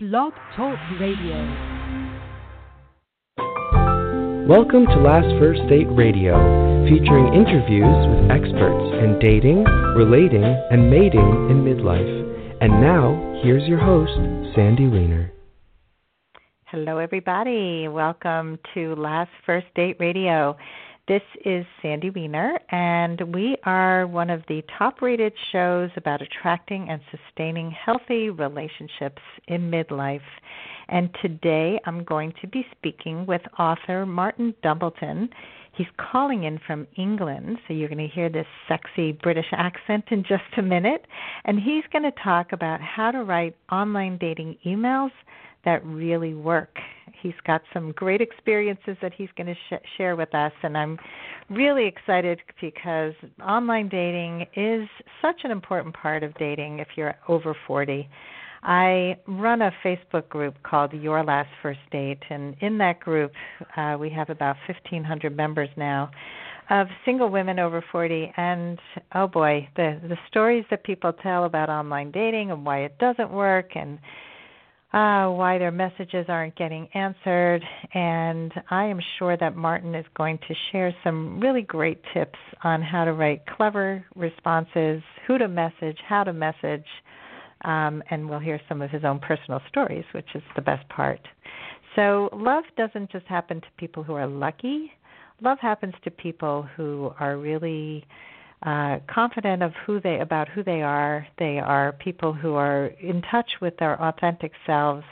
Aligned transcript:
Blog 0.00 0.32
Talk 0.54 0.78
Radio. 1.00 1.34
Welcome 4.46 4.86
to 4.86 4.94
Last 5.02 5.26
First 5.40 5.60
Date 5.68 5.88
Radio, 5.90 6.38
featuring 6.88 7.34
interviews 7.34 8.06
with 8.06 8.30
experts 8.30 8.94
in 9.02 9.18
dating, 9.18 9.64
relating, 9.96 10.44
and 10.44 10.88
mating 10.88 11.50
in 11.50 11.64
midlife. 11.64 12.60
And 12.60 12.80
now, 12.80 13.40
here's 13.42 13.66
your 13.66 13.80
host, 13.80 14.14
Sandy 14.54 14.86
Weiner. 14.86 15.32
Hello, 16.66 16.98
everybody. 16.98 17.88
Welcome 17.88 18.60
to 18.74 18.94
Last 18.94 19.32
First 19.44 19.66
Date 19.74 19.96
Radio. 19.98 20.56
This 21.08 21.22
is 21.42 21.64
Sandy 21.80 22.10
Weiner, 22.10 22.58
and 22.70 23.34
we 23.34 23.56
are 23.64 24.06
one 24.06 24.28
of 24.28 24.42
the 24.46 24.62
top 24.76 25.00
rated 25.00 25.32
shows 25.52 25.88
about 25.96 26.20
attracting 26.20 26.90
and 26.90 27.00
sustaining 27.10 27.70
healthy 27.70 28.28
relationships 28.28 29.22
in 29.46 29.70
midlife. 29.70 30.20
And 30.90 31.08
today 31.22 31.80
I'm 31.86 32.04
going 32.04 32.34
to 32.42 32.46
be 32.46 32.66
speaking 32.76 33.24
with 33.24 33.40
author 33.58 34.04
Martin 34.04 34.54
Dumbleton. 34.62 35.30
He's 35.72 35.86
calling 35.96 36.44
in 36.44 36.58
from 36.66 36.86
England, 36.98 37.56
so 37.66 37.72
you're 37.72 37.88
going 37.88 38.06
to 38.06 38.14
hear 38.14 38.28
this 38.28 38.46
sexy 38.68 39.12
British 39.12 39.48
accent 39.52 40.04
in 40.10 40.24
just 40.24 40.58
a 40.58 40.62
minute. 40.62 41.06
And 41.46 41.58
he's 41.58 41.84
going 41.90 42.02
to 42.02 42.22
talk 42.22 42.52
about 42.52 42.82
how 42.82 43.12
to 43.12 43.24
write 43.24 43.56
online 43.72 44.18
dating 44.18 44.58
emails 44.66 45.12
that 45.64 45.84
really 45.84 46.34
work. 46.34 46.76
He's 47.20 47.34
got 47.46 47.62
some 47.72 47.92
great 47.92 48.20
experiences 48.20 48.96
that 49.02 49.12
he's 49.12 49.28
going 49.36 49.48
to 49.48 49.54
sh- 49.54 49.86
share 49.96 50.16
with 50.16 50.34
us 50.34 50.52
and 50.62 50.76
i'm 50.76 50.98
really 51.50 51.86
excited 51.86 52.40
because 52.60 53.14
online 53.42 53.88
dating 53.88 54.46
is 54.54 54.88
such 55.22 55.40
an 55.44 55.50
important 55.50 55.94
part 55.94 56.22
of 56.22 56.34
dating 56.34 56.78
if 56.78 56.88
you're 56.96 57.14
over 57.28 57.56
40 57.66 58.08
i 58.62 59.16
run 59.26 59.62
a 59.62 59.72
facebook 59.84 60.28
group 60.28 60.54
called 60.62 60.92
your 60.92 61.24
last 61.24 61.48
first 61.62 61.80
date 61.90 62.22
and 62.30 62.54
in 62.60 62.78
that 62.78 63.00
group 63.00 63.32
uh, 63.76 63.96
we 63.98 64.10
have 64.10 64.30
about 64.30 64.56
1500 64.68 65.36
members 65.36 65.70
now 65.76 66.10
of 66.70 66.86
single 67.04 67.30
women 67.30 67.58
over 67.58 67.82
40 67.90 68.32
and 68.36 68.78
oh 69.14 69.26
boy 69.26 69.66
the 69.76 69.98
the 70.08 70.16
stories 70.28 70.64
that 70.70 70.84
people 70.84 71.12
tell 71.12 71.44
about 71.44 71.68
online 71.68 72.10
dating 72.10 72.50
and 72.50 72.64
why 72.64 72.80
it 72.80 72.96
doesn't 72.98 73.30
work 73.32 73.70
and 73.74 73.98
uh, 74.92 75.28
why 75.28 75.58
their 75.58 75.70
messages 75.70 76.26
aren't 76.28 76.56
getting 76.56 76.88
answered. 76.94 77.62
And 77.92 78.52
I 78.70 78.84
am 78.84 79.00
sure 79.18 79.36
that 79.36 79.54
Martin 79.54 79.94
is 79.94 80.06
going 80.16 80.38
to 80.48 80.54
share 80.72 80.94
some 81.04 81.38
really 81.40 81.62
great 81.62 82.00
tips 82.14 82.38
on 82.64 82.80
how 82.80 83.04
to 83.04 83.12
write 83.12 83.42
clever 83.46 84.04
responses, 84.14 85.02
who 85.26 85.36
to 85.38 85.48
message, 85.48 85.98
how 86.08 86.24
to 86.24 86.32
message, 86.32 86.86
um, 87.64 88.02
and 88.10 88.28
we'll 88.28 88.38
hear 88.38 88.60
some 88.68 88.80
of 88.80 88.90
his 88.90 89.04
own 89.04 89.18
personal 89.18 89.60
stories, 89.68 90.04
which 90.12 90.28
is 90.34 90.42
the 90.56 90.62
best 90.62 90.88
part. 90.88 91.20
So, 91.96 92.30
love 92.32 92.64
doesn't 92.76 93.10
just 93.10 93.26
happen 93.26 93.60
to 93.60 93.66
people 93.76 94.02
who 94.02 94.14
are 94.14 94.26
lucky. 94.26 94.92
Love 95.40 95.58
happens 95.60 95.94
to 96.04 96.10
people 96.10 96.66
who 96.76 97.12
are 97.18 97.36
really 97.36 98.04
uh, 98.62 98.98
confident 99.08 99.62
of 99.62 99.72
who 99.86 100.00
they 100.00 100.18
about 100.18 100.48
who 100.48 100.62
they 100.64 100.82
are. 100.82 101.26
They 101.38 101.58
are 101.58 101.92
people 101.92 102.32
who 102.32 102.54
are 102.54 102.86
in 103.00 103.22
touch 103.22 103.50
with 103.60 103.76
their 103.78 104.00
authentic 104.02 104.52
selves, 104.66 105.04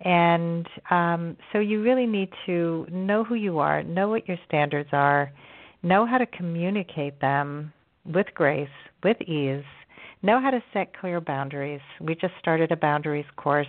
and 0.00 0.66
um, 0.90 1.36
so 1.52 1.58
you 1.58 1.82
really 1.82 2.06
need 2.06 2.30
to 2.46 2.86
know 2.90 3.24
who 3.24 3.34
you 3.34 3.58
are, 3.58 3.82
know 3.82 4.08
what 4.08 4.26
your 4.26 4.38
standards 4.46 4.88
are, 4.92 5.30
know 5.82 6.06
how 6.06 6.18
to 6.18 6.26
communicate 6.26 7.20
them 7.20 7.72
with 8.06 8.26
grace, 8.34 8.68
with 9.04 9.20
ease, 9.22 9.64
know 10.22 10.40
how 10.40 10.50
to 10.50 10.62
set 10.72 10.96
clear 10.98 11.20
boundaries. 11.20 11.80
We 12.00 12.14
just 12.14 12.34
started 12.40 12.72
a 12.72 12.76
boundaries 12.76 13.26
course. 13.36 13.66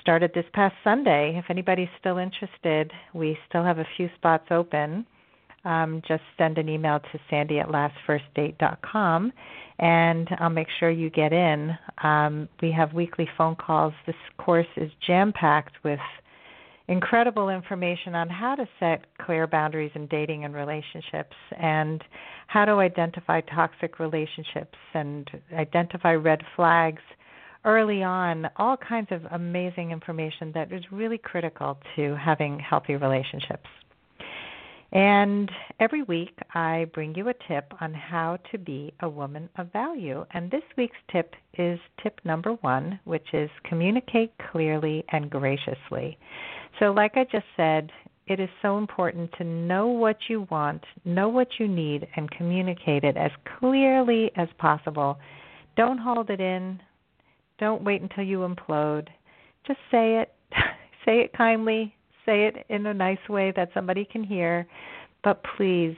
Started 0.00 0.32
this 0.34 0.44
past 0.52 0.74
Sunday. 0.84 1.36
If 1.36 1.46
anybody's 1.50 1.88
still 1.98 2.18
interested, 2.18 2.92
we 3.12 3.36
still 3.48 3.64
have 3.64 3.78
a 3.78 3.86
few 3.96 4.08
spots 4.16 4.46
open 4.50 5.06
um, 5.66 6.00
just 6.06 6.22
send 6.38 6.58
an 6.58 6.68
email 6.68 7.00
to 7.00 7.18
sandy 7.28 7.58
at 7.58 7.68
lastfirstdate.com 7.68 9.32
and 9.78 10.28
I'll 10.38 10.48
make 10.48 10.68
sure 10.78 10.90
you 10.90 11.10
get 11.10 11.32
in. 11.32 11.76
Um, 12.02 12.48
we 12.62 12.70
have 12.72 12.94
weekly 12.94 13.28
phone 13.36 13.56
calls. 13.56 13.92
This 14.06 14.16
course 14.38 14.66
is 14.76 14.90
jam 15.06 15.32
packed 15.32 15.74
with 15.84 15.98
incredible 16.88 17.48
information 17.48 18.14
on 18.14 18.28
how 18.28 18.54
to 18.54 18.66
set 18.78 19.04
clear 19.18 19.48
boundaries 19.48 19.90
in 19.96 20.06
dating 20.06 20.44
and 20.44 20.54
relationships 20.54 21.34
and 21.58 22.02
how 22.46 22.64
to 22.64 22.74
identify 22.74 23.40
toxic 23.40 23.98
relationships 23.98 24.78
and 24.94 25.28
identify 25.52 26.12
red 26.12 26.42
flags 26.54 27.02
early 27.64 28.04
on 28.04 28.48
all 28.56 28.76
kinds 28.76 29.08
of 29.10 29.22
amazing 29.32 29.90
information 29.90 30.52
that 30.54 30.72
is 30.72 30.84
really 30.92 31.18
critical 31.18 31.76
to 31.96 32.14
having 32.14 32.60
healthy 32.60 32.94
relationships 32.94 33.66
and 34.92 35.50
every 35.80 36.02
week, 36.04 36.38
I 36.54 36.86
bring 36.94 37.14
you 37.14 37.28
a 37.28 37.34
tip 37.48 37.72
on 37.80 37.92
how 37.92 38.38
to 38.52 38.58
be 38.58 38.94
a 39.00 39.08
woman 39.08 39.48
of 39.56 39.72
value. 39.72 40.24
And 40.32 40.50
this 40.50 40.62
week's 40.76 40.96
tip 41.10 41.34
is 41.58 41.78
tip 42.02 42.20
number 42.24 42.52
one, 42.60 43.00
which 43.04 43.26
is 43.32 43.50
communicate 43.64 44.32
clearly 44.50 45.04
and 45.10 45.28
graciously. 45.28 46.18
So, 46.78 46.92
like 46.92 47.16
I 47.16 47.24
just 47.24 47.46
said, 47.56 47.90
it 48.28 48.40
is 48.40 48.48
so 48.62 48.78
important 48.78 49.30
to 49.38 49.44
know 49.44 49.88
what 49.88 50.18
you 50.28 50.46
want, 50.50 50.82
know 51.04 51.28
what 51.28 51.48
you 51.58 51.68
need, 51.68 52.06
and 52.16 52.30
communicate 52.30 53.04
it 53.04 53.16
as 53.16 53.30
clearly 53.58 54.30
as 54.36 54.48
possible. 54.58 55.18
Don't 55.76 55.98
hold 55.98 56.30
it 56.30 56.40
in. 56.40 56.80
Don't 57.58 57.84
wait 57.84 58.02
until 58.02 58.24
you 58.24 58.38
implode. 58.38 59.08
Just 59.66 59.78
say 59.90 60.20
it. 60.20 60.32
say 61.04 61.20
it 61.20 61.32
kindly, 61.36 61.95
say 62.26 62.46
it 62.46 62.66
in 62.68 62.86
a 62.86 62.94
nice 62.94 63.28
way 63.28 63.52
that 63.56 63.70
somebody 63.72 64.04
can 64.04 64.22
hear, 64.22 64.66
but 65.24 65.42
please 65.56 65.96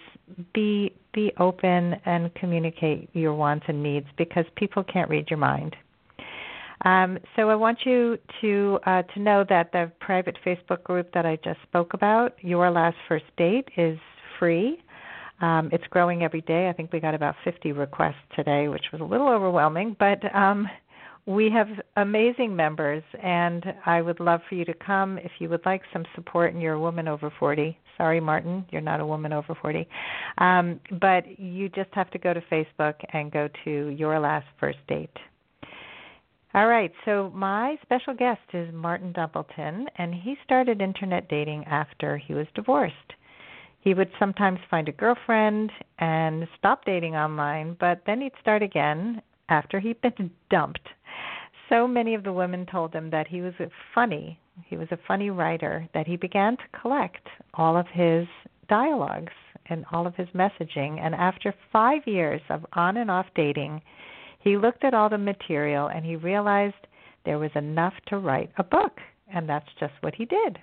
be 0.55 0.93
be 1.13 1.33
open 1.39 1.97
and 2.05 2.33
communicate 2.35 3.09
your 3.15 3.35
wants 3.35 3.65
and 3.69 3.83
needs 3.83 4.07
because 4.17 4.45
people 4.57 4.85
can't 4.85 5.11
read 5.11 5.29
your 5.31 5.39
mind. 5.39 5.75
Um, 6.85 7.19
so 7.35 7.51
I 7.51 7.57
want 7.57 7.79
you 7.85 8.19
to 8.41 8.79
uh, 8.87 9.03
to 9.03 9.21
know 9.21 9.45
that 9.49 9.73
the 9.73 9.91
private 10.01 10.37
Facebook 10.47 10.85
group 10.85 11.13
that 11.13 11.27
I 11.27 11.37
just 11.43 11.61
spoke 11.63 11.95
about, 11.95 12.35
Your 12.41 12.71
Last 12.71 12.97
First 13.09 13.25
Date, 13.37 13.69
is 13.77 13.99
free. 14.39 14.81
Um, 15.41 15.71
it's 15.73 15.85
growing 15.91 16.23
every 16.23 16.41
day. 16.43 16.69
I 16.69 16.73
think 16.73 16.93
we 16.93 17.01
got 17.01 17.15
about 17.15 17.37
50 17.45 17.73
requests 17.73 18.17
today, 18.35 18.69
which 18.69 18.87
was 18.93 19.01
a 19.01 19.05
little 19.05 19.29
overwhelming, 19.29 19.97
but 19.99 20.35
um, 20.35 20.69
we 21.29 21.51
have 21.51 21.69
amazing 21.97 22.57
members, 22.57 23.03
and 23.23 23.63
I 23.85 24.01
would 24.01 24.19
love 24.19 24.41
for 24.49 24.55
you 24.55 24.65
to 24.65 24.73
come 24.73 25.19
if 25.19 25.31
you 25.41 25.51
would 25.51 25.61
like 25.67 25.83
some 25.93 26.07
support 26.15 26.55
and 26.55 26.63
you're 26.63 26.73
a 26.73 26.81
woman 26.81 27.07
over 27.07 27.31
40. 27.39 27.79
Sorry, 27.99 28.19
Martin, 28.19 28.65
you're 28.71 28.81
not 28.81 29.01
a 29.01 29.05
woman 29.05 29.35
over 29.35 29.55
40. 29.61 29.87
Um, 30.39 30.81
but 30.99 31.39
you 31.39 31.69
just 31.69 31.91
have 31.93 32.11
to 32.13 32.19
go 32.19 32.33
to 32.33 32.41
Facebook 32.51 32.95
and 33.13 33.31
go 33.31 33.47
to 33.65 33.89
Your 33.89 34.19
Last 34.19 34.47
First 34.59 34.79
Date. 34.89 35.15
All 36.55 36.67
right, 36.67 36.91
so 37.05 37.31
my 37.35 37.77
special 37.83 38.15
guest 38.15 38.41
is 38.55 38.73
Martin 38.73 39.13
Dumbleton, 39.13 39.85
and 39.99 40.15
he 40.15 40.35
started 40.45 40.81
internet 40.81 41.29
dating 41.29 41.65
after 41.65 42.17
he 42.17 42.33
was 42.33 42.47
divorced. 42.55 42.95
He 43.81 43.93
would 43.93 44.11
sometimes 44.19 44.61
find 44.71 44.89
a 44.89 44.93
girlfriend 44.93 45.73
and 45.99 46.49
stop 46.59 46.87
dating 46.87 47.17
online, 47.17 47.77
but 47.79 48.01
then 48.07 48.23
he'd 48.23 48.33
start 48.41 48.63
again 48.63 49.21
after 49.51 49.79
he'd 49.79 50.01
been 50.01 50.31
dumped 50.51 50.89
so 51.69 51.87
many 51.87 52.15
of 52.15 52.25
the 52.25 52.33
women 52.33 52.67
told 52.67 52.95
him 52.95 53.11
that 53.11 53.29
he 53.29 53.41
was 53.41 53.55
funny. 53.95 54.39
He 54.67 54.77
was 54.77 54.89
a 54.91 54.99
funny 55.07 55.31
writer 55.31 55.89
that 55.95 56.07
he 56.07 56.17
began 56.17 56.57
to 56.57 56.81
collect 56.81 57.27
all 57.55 57.77
of 57.77 57.87
his 57.93 58.27
dialogues 58.69 59.33
and 59.67 59.85
all 59.93 60.07
of 60.07 60.15
his 60.15 60.29
messaging. 60.29 60.99
And 61.01 61.15
after 61.15 61.55
five 61.73 62.03
years 62.07 62.41
of 62.51 62.65
on 62.73 62.97
and 62.97 63.11
off 63.11 63.27
dating, 63.35 63.83
he 64.41 64.57
looked 64.57 64.85
at 64.85 64.95
all 64.95 65.09
the 65.09 65.19
material 65.19 65.89
and 65.89 66.05
he 66.05 66.17
realized 66.17 66.75
there 67.25 67.39
was 67.39 67.51
enough 67.55 67.95
to 68.09 68.19
write 68.19 68.51
a 68.59 68.65
book. 68.65 68.99
And 69.33 69.49
that's 69.49 69.69
just 69.79 69.93
what 70.01 70.15
he 70.15 70.25
did. 70.25 70.59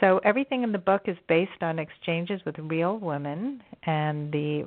So 0.00 0.20
everything 0.24 0.62
in 0.62 0.72
the 0.72 0.78
book 0.78 1.02
is 1.06 1.16
based 1.28 1.62
on 1.62 1.78
exchanges 1.78 2.40
with 2.44 2.56
real 2.58 2.98
women, 2.98 3.62
and 3.84 4.32
the 4.32 4.66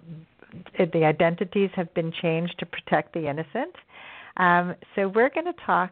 the 0.78 1.06
identities 1.06 1.70
have 1.76 1.94
been 1.94 2.12
changed 2.22 2.56
to 2.60 2.66
protect 2.66 3.14
the 3.14 3.30
innocent. 3.30 3.74
Um, 4.42 4.74
so 4.96 5.08
we're 5.08 5.30
going 5.30 5.46
to 5.46 5.66
talk 5.68 5.92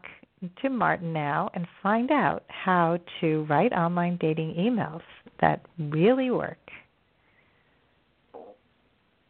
to 0.63 0.69
Martin 0.69 1.13
now 1.13 1.51
and 1.53 1.67
find 1.83 2.09
out 2.09 2.43
how 2.47 2.97
to 3.21 3.43
write 3.43 3.71
online 3.73 4.17
dating 4.19 4.55
emails 4.55 5.03
that 5.39 5.61
really 5.77 6.31
work. 6.31 6.57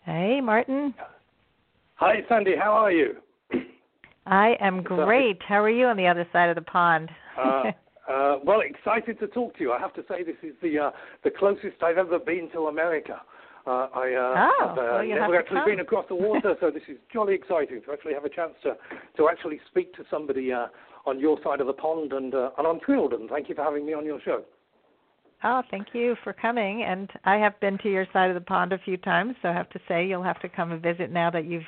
Hey, 0.05 0.39
Martin. 0.41 0.93
Hi, 1.95 2.23
Sandy. 2.29 2.55
How 2.57 2.71
are 2.71 2.93
you? 2.93 3.17
I 4.25 4.55
am 4.61 4.83
great. 4.83 5.41
How 5.45 5.61
are 5.61 5.69
you 5.69 5.87
on 5.87 5.97
the 5.97 6.07
other 6.07 6.25
side 6.31 6.47
of 6.47 6.55
the 6.55 6.61
pond? 6.61 7.09
uh, 7.37 7.63
uh, 8.09 8.37
well, 8.45 8.61
excited 8.61 9.19
to 9.19 9.27
talk 9.27 9.57
to 9.57 9.61
you. 9.61 9.73
I 9.73 9.79
have 9.79 9.93
to 9.95 10.03
say 10.07 10.23
this 10.23 10.37
is 10.43 10.53
the 10.61 10.79
uh, 10.79 10.91
the 11.25 11.31
closest 11.31 11.83
I've 11.83 11.97
ever 11.97 12.19
been 12.19 12.49
to 12.53 12.67
America. 12.67 13.21
Uh, 13.69 13.87
I 13.93 14.13
uh, 14.13 14.49
oh, 14.49 14.67
have 14.67 14.71
uh, 14.71 14.81
well, 14.81 15.05
never 15.05 15.37
actually 15.37 15.61
been 15.63 15.79
across 15.81 16.05
the 16.09 16.15
water, 16.15 16.55
so 16.59 16.71
this 16.71 16.81
is 16.87 16.97
jolly 17.13 17.35
exciting 17.35 17.83
to 17.85 17.91
actually 17.93 18.15
have 18.15 18.25
a 18.25 18.29
chance 18.29 18.53
to 18.63 18.73
to 19.15 19.29
actually 19.29 19.59
speak 19.69 19.93
to 19.93 20.03
somebody 20.09 20.51
uh, 20.51 20.67
on 21.05 21.19
your 21.19 21.37
side 21.43 21.61
of 21.61 21.67
the 21.67 21.73
pond, 21.73 22.11
and 22.11 22.33
uh, 22.33 22.49
and 22.57 22.65
I'm 22.65 22.79
thrilled. 22.83 23.13
And 23.13 23.29
thank 23.29 23.47
you 23.47 23.53
for 23.53 23.63
having 23.63 23.85
me 23.85 23.93
on 23.93 24.05
your 24.05 24.19
show. 24.21 24.43
Oh, 25.43 25.61
thank 25.69 25.89
you 25.93 26.15
for 26.23 26.33
coming. 26.33 26.81
And 26.81 27.11
I 27.25 27.35
have 27.35 27.59
been 27.59 27.77
to 27.83 27.91
your 27.91 28.07
side 28.11 28.29
of 28.29 28.33
the 28.33 28.41
pond 28.41 28.73
a 28.73 28.79
few 28.79 28.97
times, 28.97 29.35
so 29.43 29.49
I 29.49 29.53
have 29.53 29.69
to 29.69 29.79
say 29.87 30.03
you'll 30.03 30.23
have 30.23 30.41
to 30.41 30.49
come 30.49 30.71
and 30.71 30.81
visit 30.81 31.11
now 31.11 31.29
that 31.29 31.45
you've 31.45 31.61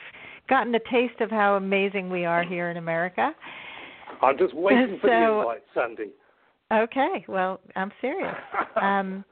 gotten 0.49 0.73
a 0.73 0.79
taste 0.91 1.21
of 1.21 1.29
how 1.29 1.53
amazing 1.55 2.09
we 2.09 2.25
are 2.25 2.43
here 2.43 2.71
in 2.71 2.77
America. 2.77 3.31
I'm 4.23 4.39
just 4.39 4.55
waiting 4.55 4.97
so, 5.03 5.07
for 5.07 5.07
the 5.07 5.39
invite, 5.39 5.63
Sandy. 5.75 6.11
Okay, 6.73 7.25
well, 7.27 7.59
I'm 7.75 7.91
serious. 8.01 8.35
um, 8.81 9.23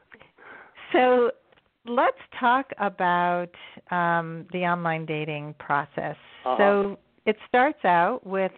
so 0.93 1.31
let's 1.85 2.17
talk 2.39 2.71
about 2.79 3.49
um, 3.91 4.45
the 4.51 4.59
online 4.59 5.05
dating 5.05 5.55
process. 5.59 6.15
Uh-huh. 6.45 6.55
So 6.57 6.99
it 7.25 7.35
starts 7.47 7.83
out 7.85 8.25
with, 8.25 8.51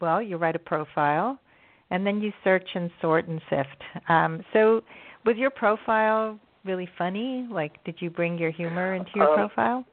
well, 0.00 0.20
you 0.22 0.36
write 0.36 0.56
a 0.56 0.60
profile, 0.60 1.38
and 1.90 2.06
then 2.06 2.20
you 2.20 2.32
search 2.42 2.68
and 2.74 2.90
sort 3.00 3.28
and 3.28 3.40
sift. 3.50 3.82
Um, 4.08 4.42
so 4.52 4.82
was 5.24 5.36
your 5.36 5.50
profile 5.50 6.38
really 6.64 6.88
funny? 6.96 7.46
Like, 7.50 7.82
did 7.84 7.96
you 8.00 8.10
bring 8.10 8.38
your 8.38 8.50
humor 8.50 8.94
into 8.94 9.10
your 9.14 9.28
Um, 9.30 9.34
profile? 9.34 9.84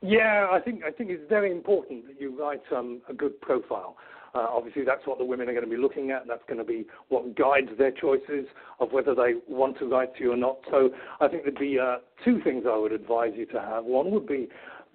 Yeah, 0.00 0.48
I 0.52 0.60
think 0.60 0.84
I 0.84 0.90
think 0.90 1.10
it's 1.10 1.28
very 1.30 1.50
important 1.50 2.06
that 2.06 2.20
you 2.20 2.38
write 2.38 2.60
um, 2.76 3.00
a 3.08 3.14
good 3.14 3.40
profile. 3.40 3.96
Uh, 4.34 4.46
obviously, 4.50 4.82
that's 4.84 5.06
what 5.06 5.18
the 5.18 5.24
women 5.24 5.48
are 5.48 5.52
going 5.52 5.64
to 5.64 5.70
be 5.70 5.80
looking 5.80 6.10
at. 6.10 6.26
That's 6.26 6.42
going 6.48 6.58
to 6.58 6.64
be 6.64 6.86
what 7.08 7.36
guides 7.36 7.68
their 7.78 7.92
choices 7.92 8.46
of 8.80 8.92
whether 8.92 9.14
they 9.14 9.34
want 9.48 9.78
to 9.78 9.86
write 9.86 10.16
to 10.16 10.24
you 10.24 10.32
or 10.32 10.36
not. 10.36 10.58
So 10.70 10.90
I 11.20 11.28
think 11.28 11.44
there'd 11.44 11.58
be 11.58 11.78
uh, 11.78 11.96
two 12.24 12.40
things 12.42 12.64
I 12.68 12.76
would 12.76 12.92
advise 12.92 13.32
you 13.36 13.46
to 13.46 13.60
have. 13.60 13.84
One 13.84 14.10
would 14.10 14.26
be 14.26 14.48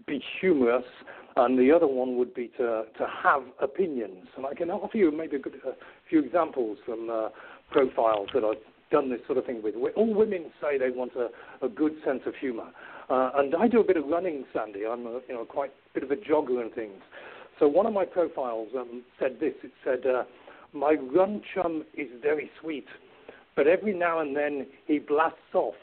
be 0.08 0.22
humorous, 0.40 0.86
and 1.36 1.58
the 1.60 1.72
other 1.72 1.88
one 1.88 2.18
would 2.18 2.34
be 2.34 2.48
to 2.58 2.84
to 2.98 3.08
have 3.24 3.44
opinions. 3.62 4.28
And 4.36 4.46
I 4.46 4.54
can 4.54 4.70
offer 4.70 4.98
you 4.98 5.12
maybe 5.12 5.38
a, 5.38 5.40
good, 5.40 5.56
a 5.66 5.74
few 6.10 6.20
examples 6.20 6.78
from 6.86 7.10
uh, 7.10 7.30
profiles 7.72 8.30
that 8.34 8.44
I've 8.44 8.62
done 8.92 9.10
this 9.10 9.20
sort 9.26 9.38
of 9.38 9.46
thing 9.46 9.62
with. 9.64 9.76
All 9.96 10.14
women 10.14 10.52
say 10.62 10.78
they 10.78 10.90
want 10.90 11.12
a, 11.16 11.30
a 11.66 11.70
good 11.70 11.94
sense 12.04 12.22
of 12.26 12.34
humour. 12.36 12.72
Uh, 13.10 13.32
and 13.36 13.56
I 13.56 13.68
do 13.68 13.80
a 13.80 13.84
bit 13.84 13.98
of 13.98 14.06
running, 14.06 14.46
Sandy. 14.54 14.82
I'm 14.86 15.06
a, 15.06 15.20
you 15.28 15.34
know 15.34 15.46
quite 15.46 15.72
a 15.72 16.00
bit 16.00 16.04
of 16.04 16.12
a 16.12 16.16
jogger 16.16 16.62
and 16.62 16.74
things. 16.74 17.02
So 17.60 17.68
one 17.68 17.86
of 17.86 17.94
my 17.94 18.06
profiles 18.06 18.70
um, 18.78 19.04
said 19.20 19.38
this. 19.40 19.54
It 19.64 19.72
said, 19.84 20.10
uh, 20.10 20.24
"My 20.72 20.94
run 20.94 21.42
chum 21.54 21.84
is 21.94 22.08
very 22.22 22.50
sweet, 22.62 22.88
but 23.56 23.68
every 23.68 23.94
now 23.94 24.20
and 24.20 24.36
then 24.36 24.66
he 24.86 25.00
blasts 25.00 25.54
off 25.54 25.76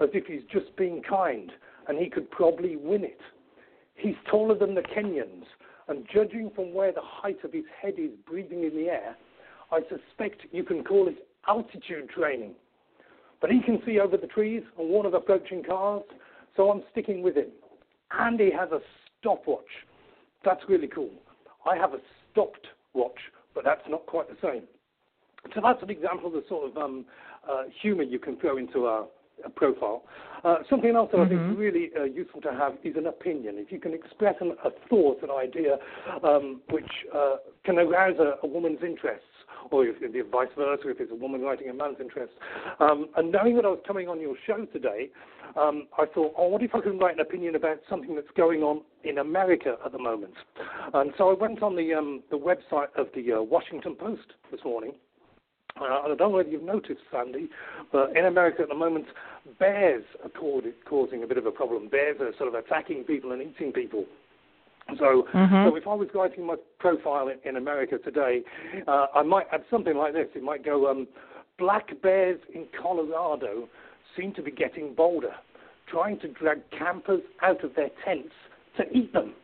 as 0.00 0.10
if 0.12 0.26
he's 0.26 0.42
just 0.52 0.76
being 0.76 1.02
kind, 1.02 1.50
and 1.88 1.98
he 1.98 2.10
could 2.10 2.30
probably 2.30 2.76
win 2.76 3.04
it. 3.04 3.20
He's 3.94 4.16
taller 4.30 4.56
than 4.58 4.74
the 4.74 4.82
Kenyans, 4.82 5.44
and 5.88 6.06
judging 6.12 6.50
from 6.54 6.74
where 6.74 6.92
the 6.92 7.00
height 7.02 7.42
of 7.44 7.52
his 7.52 7.64
head 7.80 7.94
is 7.96 8.10
breathing 8.26 8.64
in 8.64 8.76
the 8.76 8.90
air, 8.90 9.16
I 9.70 9.80
suspect 9.82 10.42
you 10.52 10.64
can 10.64 10.84
call 10.84 11.08
it 11.08 11.26
altitude 11.48 12.10
training. 12.10 12.54
But 13.40 13.50
he 13.50 13.60
can 13.60 13.80
see 13.86 13.98
over 14.00 14.16
the 14.16 14.26
trees 14.26 14.62
and 14.78 14.88
warn 14.90 15.06
of 15.06 15.14
approaching 15.14 15.62
cars." 15.62 16.02
So 16.56 16.70
I'm 16.70 16.82
sticking 16.92 17.22
with 17.22 17.36
him. 17.36 17.50
And 18.12 18.38
he 18.38 18.50
has 18.52 18.70
a 18.70 18.80
stopwatch. 19.18 19.62
That's 20.44 20.62
really 20.68 20.88
cool. 20.88 21.10
I 21.66 21.76
have 21.76 21.94
a 21.94 21.98
stopped 22.30 22.66
watch, 22.92 23.18
but 23.54 23.64
that's 23.64 23.82
not 23.88 24.06
quite 24.06 24.28
the 24.28 24.36
same. 24.42 24.64
So 25.54 25.60
that's 25.62 25.82
an 25.82 25.90
example 25.90 26.28
of 26.28 26.32
the 26.32 26.44
sort 26.48 26.70
of 26.70 26.76
um, 26.76 27.04
uh, 27.48 27.64
humor 27.82 28.02
you 28.02 28.18
can 28.18 28.36
throw 28.36 28.56
into 28.56 28.86
a, 28.86 29.06
a 29.44 29.50
profile. 29.50 30.04
Uh, 30.42 30.58
something 30.68 30.94
else 30.94 31.10
that 31.12 31.20
I 31.20 31.28
think 31.28 31.40
is 31.40 31.56
really 31.56 31.90
uh, 31.98 32.04
useful 32.04 32.40
to 32.42 32.52
have 32.52 32.74
is 32.82 32.96
an 32.96 33.06
opinion. 33.06 33.54
If 33.56 33.72
you 33.72 33.80
can 33.80 33.94
express 33.94 34.34
an, 34.40 34.52
a 34.64 34.70
thought, 34.88 35.22
an 35.22 35.30
idea, 35.30 35.78
um, 36.22 36.60
which 36.70 36.90
uh, 37.14 37.36
can 37.64 37.78
arouse 37.78 38.16
a, 38.18 38.34
a 38.42 38.46
woman's 38.46 38.80
interests, 38.82 39.24
or 39.70 39.84
if 39.86 39.96
if 40.00 40.26
vice 40.30 40.48
versa, 40.56 40.88
if 40.90 41.00
it's 41.00 41.12
a 41.12 41.14
woman 41.14 41.42
writing 41.42 41.68
a 41.68 41.74
man's 41.74 41.96
interest. 42.00 42.32
Um, 42.80 43.08
and 43.16 43.32
knowing 43.32 43.56
that 43.56 43.64
I 43.64 43.68
was 43.68 43.80
coming 43.86 44.08
on 44.08 44.20
your 44.20 44.36
show 44.46 44.64
today, 44.66 45.10
um, 45.56 45.86
I 45.98 46.06
thought, 46.06 46.34
oh, 46.36 46.48
what 46.48 46.62
if 46.62 46.74
I 46.74 46.80
can 46.80 46.98
write 46.98 47.14
an 47.14 47.20
opinion 47.20 47.54
about 47.54 47.78
something 47.88 48.14
that's 48.14 48.26
going 48.36 48.62
on 48.62 48.82
in 49.04 49.18
America 49.18 49.76
at 49.84 49.92
the 49.92 49.98
moment? 49.98 50.34
And 50.92 51.12
so 51.16 51.30
I 51.30 51.34
went 51.34 51.62
on 51.62 51.76
the 51.76 51.94
um, 51.94 52.22
the 52.30 52.38
website 52.38 52.94
of 52.96 53.06
the 53.14 53.34
uh, 53.34 53.42
Washington 53.42 53.94
Post 53.94 54.34
this 54.50 54.60
morning. 54.64 54.92
Uh, 55.80 56.04
and 56.04 56.12
I 56.12 56.16
don't 56.16 56.30
know 56.30 56.36
whether 56.36 56.48
you've 56.48 56.62
noticed, 56.62 57.00
Sandy, 57.10 57.48
but 57.90 58.16
in 58.16 58.26
America 58.26 58.62
at 58.62 58.68
the 58.68 58.76
moment, 58.76 59.06
bears 59.58 60.04
are 60.22 60.30
causing 60.88 61.24
a 61.24 61.26
bit 61.26 61.36
of 61.36 61.46
a 61.46 61.50
problem. 61.50 61.88
Bears 61.88 62.18
are 62.20 62.32
sort 62.38 62.48
of 62.48 62.54
attacking 62.54 63.02
people 63.02 63.32
and 63.32 63.42
eating 63.42 63.72
people. 63.72 64.04
So, 64.98 65.26
Mhm. 65.32 65.64
so 65.64 65.76
if 65.76 65.86
I 65.86 65.94
was 65.94 66.08
writing 66.14 66.44
my 66.44 66.56
profile 66.78 67.28
in, 67.28 67.38
in 67.44 67.56
America 67.56 67.98
today, 67.98 68.44
uh, 68.86 69.06
I 69.14 69.22
might 69.22 69.46
add 69.50 69.64
something 69.70 69.96
like 69.96 70.12
this. 70.12 70.28
It 70.34 70.42
might 70.42 70.62
go, 70.62 70.88
um, 70.88 71.08
black 71.58 72.00
bears 72.02 72.38
in 72.52 72.66
Colorado 72.80 73.68
seem 74.16 74.32
to 74.34 74.42
be 74.42 74.50
getting 74.50 74.92
bolder, 74.94 75.34
trying 75.86 76.18
to 76.18 76.28
drag 76.28 76.60
campers 76.70 77.22
out 77.42 77.64
of 77.64 77.74
their 77.74 77.90
tents 78.04 78.34
to 78.76 78.96
eat 78.96 79.12
them. 79.12 79.34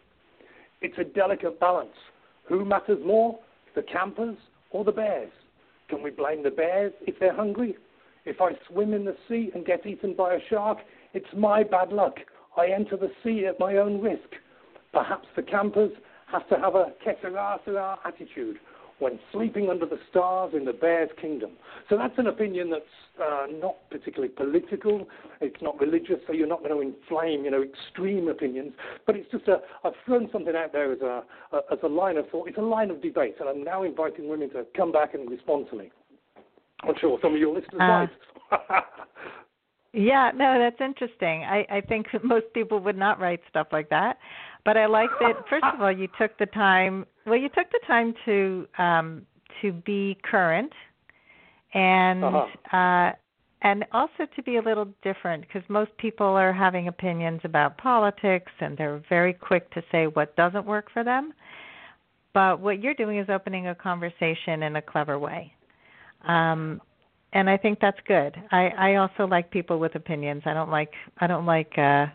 It's 0.82 0.98
a 0.98 1.04
delicate 1.04 1.58
balance. 1.58 1.96
Who 2.44 2.64
matters 2.64 3.02
more, 3.04 3.38
the 3.74 3.82
campers 3.82 4.36
or 4.70 4.84
the 4.84 4.92
bears? 4.92 5.32
Can 5.88 6.02
we 6.02 6.10
blame 6.10 6.42
the 6.42 6.50
bears 6.50 6.92
if 7.06 7.18
they're 7.18 7.34
hungry? 7.34 7.76
If 8.24 8.40
I 8.40 8.54
swim 8.68 8.92
in 8.92 9.04
the 9.04 9.16
sea 9.28 9.50
and 9.54 9.64
get 9.64 9.86
eaten 9.86 10.14
by 10.14 10.34
a 10.34 10.40
shark, 10.48 10.78
it's 11.14 11.32
my 11.34 11.62
bad 11.62 11.92
luck. 11.92 12.18
I 12.56 12.66
enter 12.66 12.96
the 12.96 13.10
sea 13.22 13.46
at 13.46 13.58
my 13.58 13.76
own 13.78 14.00
risk. 14.00 14.36
Perhaps 14.92 15.28
the 15.36 15.42
campers 15.42 15.92
have 16.30 16.48
to 16.48 16.56
have 16.56 16.74
a 16.74 16.92
sera 17.04 17.98
attitude 18.04 18.58
when 18.98 19.18
sleeping 19.32 19.70
under 19.70 19.86
the 19.86 19.98
stars 20.10 20.52
in 20.54 20.64
the 20.64 20.72
bear's 20.72 21.08
kingdom. 21.20 21.52
So 21.88 21.96
that's 21.96 22.18
an 22.18 22.26
opinion 22.26 22.70
that's 22.70 22.84
uh, 23.20 23.46
not 23.50 23.76
particularly 23.90 24.28
political. 24.28 25.08
It's 25.40 25.60
not 25.62 25.80
religious, 25.80 26.16
so 26.26 26.32
you're 26.34 26.46
not 26.46 26.62
going 26.62 26.70
to 26.70 26.80
inflame, 26.80 27.44
you 27.44 27.50
know, 27.50 27.62
extreme 27.62 28.28
opinions. 28.28 28.72
But 29.06 29.16
it's 29.16 29.30
just 29.30 29.48
a, 29.48 29.62
I've 29.84 29.94
thrown 30.04 30.28
something 30.32 30.54
out 30.54 30.72
there 30.72 30.92
as 30.92 31.00
a, 31.00 31.22
a 31.52 31.60
as 31.72 31.78
a 31.82 31.88
line 31.88 32.18
of 32.18 32.28
thought. 32.28 32.48
It's 32.48 32.58
a 32.58 32.62
line 32.62 32.90
of 32.90 33.02
debate, 33.02 33.36
and 33.40 33.48
I'm 33.48 33.64
now 33.64 33.82
inviting 33.84 34.28
women 34.28 34.50
to 34.50 34.66
come 34.76 34.92
back 34.92 35.14
and 35.14 35.30
respond 35.30 35.66
to 35.70 35.76
me. 35.76 35.90
I'm 36.82 36.94
sure 37.00 37.18
some 37.22 37.34
of 37.34 37.40
your 37.40 37.54
listeners 37.54 37.80
Uh, 37.80 38.06
might. 38.50 38.84
Yeah, 39.92 40.30
no, 40.34 40.58
that's 40.58 40.80
interesting. 40.80 41.44
I, 41.44 41.66
I 41.70 41.80
think 41.80 42.06
most 42.24 42.46
people 42.54 42.78
would 42.80 42.96
not 42.96 43.18
write 43.20 43.40
stuff 43.48 43.68
like 43.72 43.88
that. 43.90 44.18
But 44.64 44.76
I 44.76 44.86
like 44.86 45.10
that 45.20 45.34
first 45.50 45.64
of 45.74 45.80
all 45.80 45.90
you 45.92 46.08
took 46.18 46.36
the 46.38 46.46
time 46.46 47.06
well, 47.26 47.36
you 47.38 47.48
took 47.48 47.70
the 47.70 47.80
time 47.86 48.14
to 48.24 48.66
um 48.78 49.26
to 49.62 49.72
be 49.72 50.16
current 50.22 50.72
and 51.74 52.24
Uh-huh. 52.24 52.76
uh 52.76 53.12
and 53.62 53.84
also 53.92 54.26
to 54.36 54.42
be 54.42 54.56
a 54.56 54.62
little 54.62 54.88
different 55.02 55.42
because 55.46 55.62
most 55.68 55.90
people 55.98 56.26
are 56.26 56.52
having 56.52 56.88
opinions 56.88 57.40
about 57.44 57.76
politics 57.76 58.50
and 58.60 58.76
they're 58.78 59.02
very 59.08 59.34
quick 59.34 59.70
to 59.72 59.82
say 59.92 60.06
what 60.06 60.34
doesn't 60.36 60.64
work 60.64 60.90
for 60.92 61.04
them. 61.04 61.34
But 62.32 62.60
what 62.60 62.80
you're 62.80 62.94
doing 62.94 63.18
is 63.18 63.28
opening 63.28 63.66
a 63.68 63.74
conversation 63.74 64.62
in 64.62 64.76
a 64.76 64.82
clever 64.82 65.18
way. 65.18 65.52
Um 66.26 66.80
and 67.32 67.48
I 67.48 67.56
think 67.56 67.78
that's 67.80 67.98
good. 68.06 68.36
I 68.50 68.68
I 68.68 68.94
also 68.96 69.26
like 69.26 69.50
people 69.50 69.78
with 69.78 69.94
opinions. 69.94 70.42
I 70.46 70.54
don't 70.54 70.70
like 70.70 70.92
I 71.18 71.26
don't 71.26 71.46
like 71.46 71.76
uh 71.78 72.06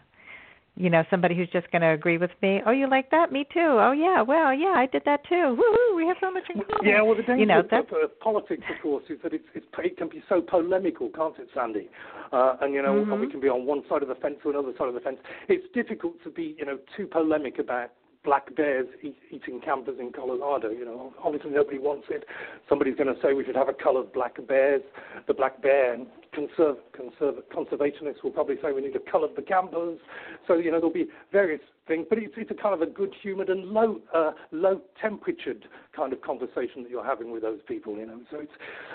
you 0.77 0.89
know 0.89 1.03
somebody 1.09 1.35
who's 1.35 1.49
just 1.49 1.71
going 1.71 1.81
to 1.81 1.91
agree 1.91 2.17
with 2.17 2.31
me. 2.41 2.61
Oh, 2.65 2.71
you 2.71 2.89
like 2.89 3.09
that? 3.11 3.31
Me 3.31 3.45
too. 3.53 3.59
Oh 3.79 3.93
yeah. 3.93 4.21
Well, 4.21 4.53
yeah, 4.53 4.73
I 4.75 4.87
did 4.91 5.03
that 5.05 5.21
too. 5.27 5.55
Woohoo! 5.57 5.95
We 5.95 6.05
have 6.05 6.17
so 6.19 6.29
much 6.29 6.43
in 6.53 6.61
common. 6.61 6.91
Yeah, 6.91 7.01
well, 7.01 7.15
the 7.15 7.23
danger 7.23 7.39
you 7.39 7.45
know 7.45 7.59
of 7.59 7.69
that's 7.69 7.87
of 8.03 8.19
politics, 8.19 8.63
of 8.69 8.81
course, 8.81 9.05
is 9.09 9.17
that 9.23 9.33
it's, 9.33 9.45
it's, 9.53 9.65
it 9.79 9.97
can 9.97 10.09
be 10.09 10.21
so 10.27 10.41
polemical, 10.41 11.09
can't 11.15 11.37
it, 11.39 11.47
Sandy? 11.53 11.89
Uh, 12.33 12.57
and 12.61 12.73
you 12.73 12.81
know, 12.81 13.05
Mhm. 13.05 13.21
we 13.21 13.27
can 13.27 13.39
be 13.39 13.47
on 13.47 13.65
one 13.65 13.83
side 13.87 14.01
of 14.01 14.09
the 14.09 14.15
fence 14.15 14.35
or 14.43 14.51
another 14.51 14.73
side 14.77 14.89
of 14.89 14.93
the 14.93 14.99
fence. 14.99 15.17
It's 15.47 15.65
difficult 15.73 16.21
to 16.23 16.29
be, 16.29 16.55
you 16.59 16.65
know, 16.65 16.77
too 16.97 17.07
polemic 17.07 17.57
about 17.57 17.91
black 18.25 18.53
bears 18.55 18.87
eat, 19.01 19.15
eating 19.31 19.61
campers 19.61 19.97
in 19.99 20.11
Colorado. 20.11 20.69
You 20.71 20.83
know, 20.83 21.13
obviously 21.23 21.51
nobody 21.51 21.77
wants 21.77 22.07
it. 22.09 22.25
Somebody's 22.67 22.95
going 22.95 23.13
to 23.13 23.21
say 23.21 23.33
we 23.33 23.45
should 23.45 23.55
have 23.55 23.69
a 23.69 23.73
coloured 23.73 24.11
black 24.11 24.35
bears. 24.47 24.81
The 25.27 25.33
black 25.33 25.61
bear 25.61 25.97
conserv, 26.35 26.77
conserv, 26.97 27.41
conservationists 27.55 28.23
will 28.23 28.31
probably 28.31 28.55
say 28.61 28.71
we 28.71 28.81
need 28.81 28.93
to 28.93 28.99
colour 28.99 29.27
the 29.33 29.41
campers. 29.41 29.99
So 30.47 30.55
you 30.55 30.71
know 30.71 30.77
there'll 30.77 30.93
be 30.93 31.07
various 31.31 31.61
things, 31.87 32.05
but 32.09 32.17
it's 32.17 32.33
it's 32.37 32.51
a 32.51 32.55
kind 32.55 32.73
of 32.73 32.81
a 32.81 32.91
good-humoured 32.91 33.49
and 33.49 33.65
low 33.65 34.01
uh, 34.13 34.31
low 34.51 34.81
temperatured 35.01 35.65
kind 35.95 36.13
of 36.13 36.21
conversation 36.21 36.83
that 36.83 36.89
you're 36.89 37.05
having 37.05 37.31
with 37.31 37.43
those 37.43 37.59
people. 37.67 37.95
You 37.97 38.07
know, 38.07 38.19
so 38.31 38.39
it's 38.39 38.51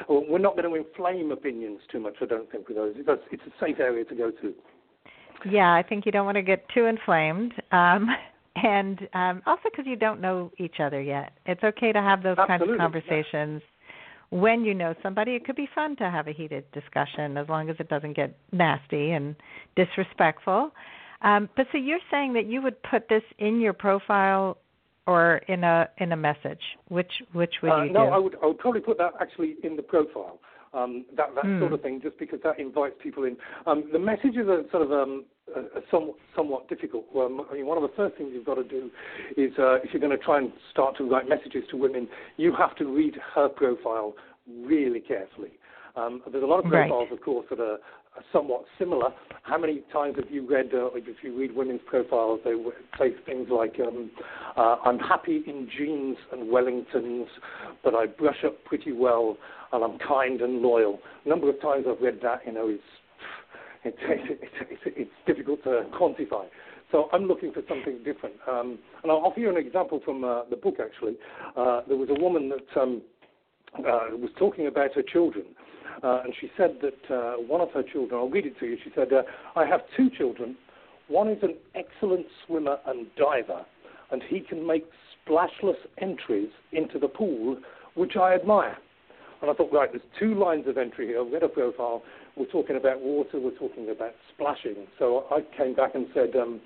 we're 0.09 0.39
not 0.39 0.57
going 0.57 0.69
to 0.69 0.75
inflame 0.75 1.33
opinions 1.33 1.81
too 1.91 2.01
much. 2.01 2.17
I 2.21 2.27
don't 2.27 2.51
think 2.51 2.69
with 2.69 2.77
those. 2.77 2.95
It's 2.97 3.09
a, 3.09 3.19
it's 3.31 3.43
a 3.47 3.65
safe 3.65 3.81
area 3.81 4.05
to 4.05 4.15
go 4.15 4.31
to. 4.31 4.55
yeah. 5.49 5.73
I 5.73 5.83
think 5.83 6.07
you 6.07 6.13
don't 6.13 6.27
want 6.27 6.37
to 6.37 6.43
get 6.43 6.69
too 6.75 6.87
inflamed. 6.87 7.55
Um 7.73 8.09
and 8.57 9.09
um 9.15 9.43
also 9.47 9.63
because 9.65 9.87
you 9.87 9.97
don't 9.97 10.21
know 10.21 10.51
each 10.59 10.77
other 10.81 11.01
yet. 11.01 11.33
It's 11.47 11.63
okay 11.63 11.93
to 11.93 12.01
have 12.01 12.23
those 12.23 12.37
kinds 12.37 12.63
Absolutely, 12.63 12.75
of 12.75 12.79
yeah. 12.79 12.85
conversations 12.85 13.63
when 14.31 14.65
you 14.65 14.75
know 14.75 14.95
somebody. 15.03 15.33
It 15.33 15.45
could 15.45 15.57
be 15.57 15.69
fun 15.75 15.97
to 15.97 16.11
have 16.11 16.29
a 16.29 16.33
heated 16.33 16.65
discussion 16.73 17.37
as 17.37 17.49
long 17.49 17.71
as 17.71 17.77
it 17.79 17.89
doesn't 17.89 18.15
get 18.15 18.37
nasty 18.53 19.13
and 19.13 19.37
disrespectful. 19.77 20.73
Um, 21.23 21.49
but 21.57 21.67
so 21.71 21.79
you're 21.79 21.99
saying 22.11 22.33
that 22.33 22.47
you 22.47 22.63
would 22.63 22.83
put 22.83 23.09
this 23.09 23.23
in 23.39 23.61
your 23.61 23.75
profile 23.75 24.57
or 25.11 25.41
in 25.49 25.65
a 25.65 25.89
in 25.99 26.13
a 26.13 26.17
message? 26.17 26.63
Which 26.89 27.11
which 27.33 27.55
would 27.63 27.73
uh, 27.73 27.85
you 27.85 27.93
no, 27.93 28.07
do? 28.07 28.13
I 28.13 28.19
would 28.19 28.37
I 28.43 28.47
would 28.47 28.59
probably 28.59 28.81
put 28.81 28.99
that 28.99 29.15
actually 29.21 29.57
in 29.63 29.77
the 29.77 29.83
profile. 29.83 30.39
Um, 30.73 31.05
that 31.17 31.35
that 31.35 31.45
Hmm. 31.45 31.59
sort 31.59 31.73
of 31.73 31.83
thing, 31.83 32.01
just 32.01 32.17
because 32.17 32.41
that 32.45 32.61
invites 32.61 32.95
people 33.03 33.25
in. 33.25 33.37
Um, 33.67 33.91
the 33.93 33.99
messages 33.99 34.47
are 34.49 34.63
sort 34.71 34.85
of 34.85 34.93
um, 34.93 35.25
uh, 35.57 35.81
somewhat, 35.91 36.17
somewhat 36.37 36.69
difficult. 36.69 37.05
Um, 37.17 37.47
I 37.51 37.55
mean, 37.55 37.67
one 37.67 37.77
of 37.77 37.83
the 37.83 37.95
first 37.97 38.17
things 38.17 38.31
you've 38.33 38.47
got 38.47 38.57
to 38.57 38.65
do 38.65 38.91
is 39.37 39.53
uh, 39.59 39.77
if 39.77 39.93
you're 39.93 40.01
going 40.01 40.17
to 40.17 40.25
try 40.25 40.39
and 40.39 40.53
start 40.71 40.97
to 40.99 41.05
write 41.05 41.29
messages 41.29 41.65
to 41.71 41.77
women, 41.77 42.09
you 42.37 42.53
have 42.57 42.77
to 42.77 42.85
read 42.85 43.17
her 43.35 43.49
profile 43.49 44.15
really 44.65 45.01
carefully. 45.01 45.51
Um, 45.97 46.23
there's 46.31 46.45
a 46.45 46.47
lot 46.47 46.65
of 46.65 46.71
Right. 46.71 46.89
profiles, 46.89 47.09
of 47.13 47.21
course, 47.21 47.47
that 47.51 47.61
are, 47.61 47.79
are 48.17 48.25
somewhat 48.33 48.65
similar. 48.79 49.13
How 49.43 49.59
many 49.59 49.83
times 49.93 50.17
have 50.17 50.31
you 50.31 50.47
read, 50.49 50.73
uh, 50.73 50.91
if 50.95 51.23
you 51.23 51.37
read 51.37 51.55
women's 51.55 51.81
profiles, 51.87 52.41
they 52.45 52.55
say 52.99 53.15
things 53.27 53.49
like, 53.51 53.79
um, 53.81 54.11
uh, 54.57 54.77
I'm 54.85 54.99
happy 54.99 55.43
in 55.47 55.69
jeans 55.77 56.17
and 56.33 56.49
Wellingtons, 56.49 57.27
but 57.83 57.95
I 57.95 58.07
brush 58.07 58.45
up 58.45 58.63
pretty 58.65 58.93
well, 58.93 59.37
and 59.73 59.83
I'm 59.83 59.99
kind 59.99 60.41
and 60.41 60.63
loyal. 60.63 61.01
A 61.25 61.29
number 61.29 61.49
of 61.51 61.61
times 61.61 61.87
I've 61.89 62.01
read 62.01 62.21
that, 62.23 62.43
you 62.47 62.53
know, 62.53 62.69
it's, 62.69 62.83
it's, 63.85 63.97
it's, 64.01 64.53
it's, 64.71 64.83
it's 64.85 65.11
difficult 65.27 65.63
to 65.65 65.85
quantify. 65.99 66.47
So 66.93 67.09
I'm 67.13 67.25
looking 67.25 67.53
for 67.53 67.63
something 67.69 67.99
different. 68.05 68.35
Um, 68.49 68.79
and 69.03 69.13
I'll 69.13 69.19
offer 69.19 69.41
you 69.41 69.49
an 69.49 69.57
example 69.57 70.01
from 70.05 70.25
uh, 70.25 70.45
the 70.51 70.57
book, 70.57 70.77
actually. 70.83 71.17
Uh, 71.57 71.83
there 71.87 71.97
was 71.97 72.09
a 72.11 72.21
woman 72.21 72.51
that 72.51 72.81
um, 72.81 73.03
uh, 73.79 74.17
was 74.17 74.31
talking 74.39 74.67
about 74.67 74.95
her 74.95 75.03
children. 75.03 75.45
Uh, 76.03 76.23
and 76.25 76.35
she 76.41 76.51
said 76.57 76.79
that 76.81 77.15
uh, 77.15 77.35
one 77.35 77.61
of 77.61 77.71
her 77.73 77.83
children, 77.83 78.19
I'll 78.19 78.29
read 78.29 78.47
it 78.47 78.59
to 78.61 78.67
you, 78.67 78.77
she 78.83 78.91
said, 78.95 79.13
uh, 79.13 79.23
I 79.55 79.67
have 79.67 79.81
two 79.97 80.11
children. 80.11 80.57
One 81.09 81.29
is 81.29 81.39
an 81.43 81.57
excellent 81.75 82.27
swimmer 82.47 82.79
and 82.87 83.07
diver, 83.17 83.65
and 84.11 84.23
he 84.29 84.41
can 84.41 84.67
make 84.67 84.87
splashless 85.25 85.77
entries 85.99 86.51
into 86.73 86.99
the 86.99 87.09
pool, 87.09 87.59
which 87.95 88.17
I 88.17 88.35
admire. 88.35 88.79
And 89.41 89.51
I 89.51 89.55
thought, 89.55 89.73
right, 89.73 89.89
there's 89.91 90.03
two 90.19 90.35
lines 90.35 90.67
of 90.69 90.77
entry 90.77 91.07
here. 91.07 91.25
I've 91.25 91.33
read 91.33 91.43
a 91.43 91.49
profile. 91.49 92.03
We're 92.37 92.47
talking 92.47 92.77
about 92.77 93.01
water. 93.01 93.41
We're 93.41 93.57
talking 93.59 93.89
about 93.91 94.13
splashing. 94.35 94.87
So 94.99 95.25
I 95.31 95.41
came 95.57 95.75
back 95.75 95.95
and 95.95 96.07
said, 96.13 96.37
um, 96.37 96.61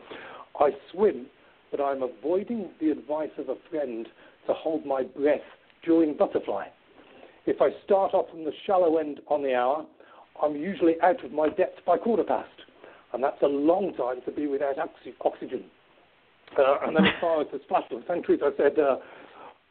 I 0.59 0.71
swim, 0.93 1.27
but 1.71 1.81
I'm 1.81 2.03
avoiding 2.03 2.71
the 2.81 2.91
advice 2.91 3.31
of 3.39 3.49
a 3.49 3.57
friend 3.71 4.07
to 4.47 4.55
hold 4.55 4.85
my 4.85 5.03
breath 5.03 5.41
during 5.85 6.17
butterfly. 6.17 6.67
If 7.47 7.61
I 7.61 7.71
start 7.85 8.15
off 8.15 8.31
from 8.31 8.45
the 8.45 8.53
shallow 8.67 8.99
end 8.99 9.21
on 9.29 9.43
the 9.43 9.55
hour, 9.55 9.87
I'm 10.43 10.57
usually 10.57 10.95
out 11.03 11.25
of 11.25 11.33
my 11.33 11.49
depth 11.49 11.85
by 11.87 11.99
quarter 11.99 12.25
past. 12.25 12.49
And 13.13 13.23
that's 13.23 13.41
a 13.43 13.47
long 13.47 13.95
time 13.95 14.17
to 14.25 14.33
be 14.33 14.47
without 14.49 14.79
oxy- 14.79 15.15
oxygen. 15.25 15.65
Uh, 16.59 16.79
and 16.87 16.97
then 16.97 17.05
as 17.05 17.13
far 17.21 17.41
as 17.41 17.47
the 17.53 17.61
splash, 17.65 17.85
splashless 17.87 18.11
entries, 18.11 18.41
I 18.43 18.51
said, 18.57 18.79
uh, 18.79 18.97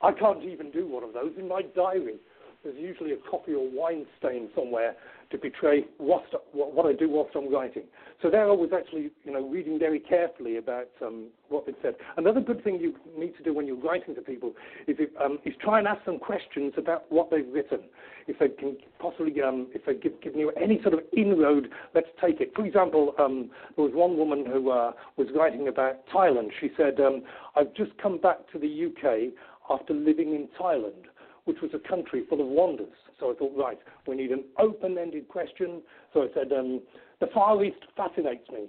I 0.02 0.12
can't 0.12 0.44
even 0.44 0.72
do 0.72 0.88
one 0.88 1.04
of 1.04 1.14
those 1.14 1.32
in 1.38 1.48
my 1.48 1.62
diary. 1.76 2.16
There's 2.64 2.78
usually 2.78 3.12
a 3.12 3.18
coffee 3.30 3.54
or 3.54 3.70
wine 3.70 4.06
stain 4.18 4.50
somewhere 4.56 4.96
to 5.32 5.38
betray 5.38 5.86
what, 5.98 6.24
what 6.54 6.86
I 6.86 6.94
do 6.94 7.10
whilst 7.10 7.36
I'm 7.36 7.52
writing. 7.52 7.84
So 8.22 8.30
there 8.30 8.48
I 8.50 8.54
was 8.54 8.70
actually, 8.74 9.12
you 9.26 9.34
know, 9.34 9.46
reading 9.46 9.78
very 9.80 10.00
carefully 10.00 10.58
about 10.58 10.88
um, 11.02 11.26
what 11.50 11.66
they 11.66 11.74
said. 11.82 11.96
Another 12.16 12.40
good 12.40 12.64
thing 12.64 12.80
you 12.80 12.96
need 13.18 13.36
to 13.38 13.44
do 13.44 13.54
when 13.54 13.68
you're 13.68 13.76
writing 13.76 14.16
to 14.16 14.22
people 14.22 14.54
is, 14.88 14.96
if, 15.00 15.10
um, 15.20 15.40
is 15.44 15.54
try 15.60 15.80
and 15.80 15.88
ask 15.88 16.06
them 16.06 16.20
questions 16.20 16.74
about 16.78 17.12
what 17.12 17.30
they've 17.30 17.48
written. 17.52 17.80
If 18.28 18.40
they 18.40 18.48
can 18.48 18.78
possibly, 19.00 19.42
um, 19.42 19.68
if 19.74 19.86
they've 19.86 20.02
give, 20.02 20.22
given 20.22 20.40
you 20.40 20.52
any 20.52 20.82
sort 20.84 20.94
of 20.94 21.02
inroad, 21.12 21.68
let's 21.94 22.08
take 22.24 22.40
it. 22.40 22.54
For 22.56 22.66
example, 22.66 23.14
um, 23.20 23.50
there 23.76 23.84
was 23.84 23.94
one 23.94 24.18
woman 24.18 24.46
who 24.46 24.70
uh, 24.72 24.94
was 25.18 25.28
writing 25.36 25.68
about 25.68 26.08
Thailand. 26.14 26.52
She 26.62 26.70
said, 26.78 27.00
um, 27.02 27.24
I've 27.58 27.74
just 27.74 27.92
come 28.02 28.20
back 28.20 28.38
to 28.54 28.60
the 28.60 28.86
UK 28.86 29.34
after 29.70 29.94
living 29.94 30.34
in 30.34 30.48
Thailand 30.60 31.08
which 31.46 31.58
was 31.62 31.72
a 31.74 31.90
country 31.90 32.24
full 32.30 32.42
of 32.42 32.48
wonders. 32.48 32.94
So 33.20 33.32
I 33.32 33.36
thought, 33.36 33.54
right, 33.58 33.80
we 34.08 34.16
need 34.16 34.32
an 34.32 34.44
open-ended 34.60 35.28
question. 35.28 35.82
So 36.14 36.24
I 36.24 36.28
said, 36.34 36.52
um, 36.52 36.82
the 37.20 37.28
Far 37.34 37.64
East 37.64 37.80
fascinates 37.96 38.50
me, 38.50 38.66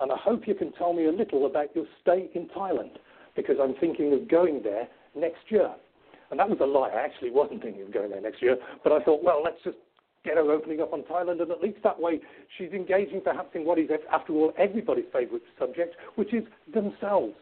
and 0.00 0.12
I 0.12 0.16
hope 0.16 0.46
you 0.46 0.54
can 0.54 0.72
tell 0.72 0.92
me 0.92 1.06
a 1.06 1.12
little 1.12 1.46
about 1.46 1.74
your 1.74 1.86
stay 2.00 2.30
in 2.34 2.48
Thailand, 2.48 2.96
because 3.34 3.56
I'm 3.60 3.74
thinking 3.76 4.12
of 4.12 4.28
going 4.28 4.62
there 4.62 4.88
next 5.16 5.50
year. 5.50 5.70
And 6.30 6.38
that 6.38 6.48
was 6.48 6.58
a 6.60 6.66
lie. 6.66 6.90
I 6.90 7.00
actually 7.00 7.30
wasn't 7.30 7.62
thinking 7.62 7.82
of 7.82 7.92
going 7.92 8.10
there 8.10 8.20
next 8.20 8.42
year, 8.42 8.56
but 8.84 8.92
I 8.92 9.02
thought, 9.02 9.24
well, 9.24 9.42
let's 9.42 9.62
just 9.64 9.78
get 10.24 10.36
her 10.36 10.50
opening 10.50 10.80
up 10.80 10.92
on 10.92 11.02
Thailand, 11.02 11.40
and 11.40 11.50
at 11.50 11.62
least 11.62 11.78
that 11.84 11.98
way 11.98 12.20
she's 12.56 12.72
engaging 12.72 13.20
perhaps 13.22 13.50
in 13.54 13.64
what 13.64 13.78
is, 13.78 13.88
after 14.12 14.32
all, 14.34 14.52
everybody's 14.58 15.06
favourite 15.12 15.42
subject, 15.58 15.94
which 16.16 16.34
is 16.34 16.44
themselves. 16.74 17.34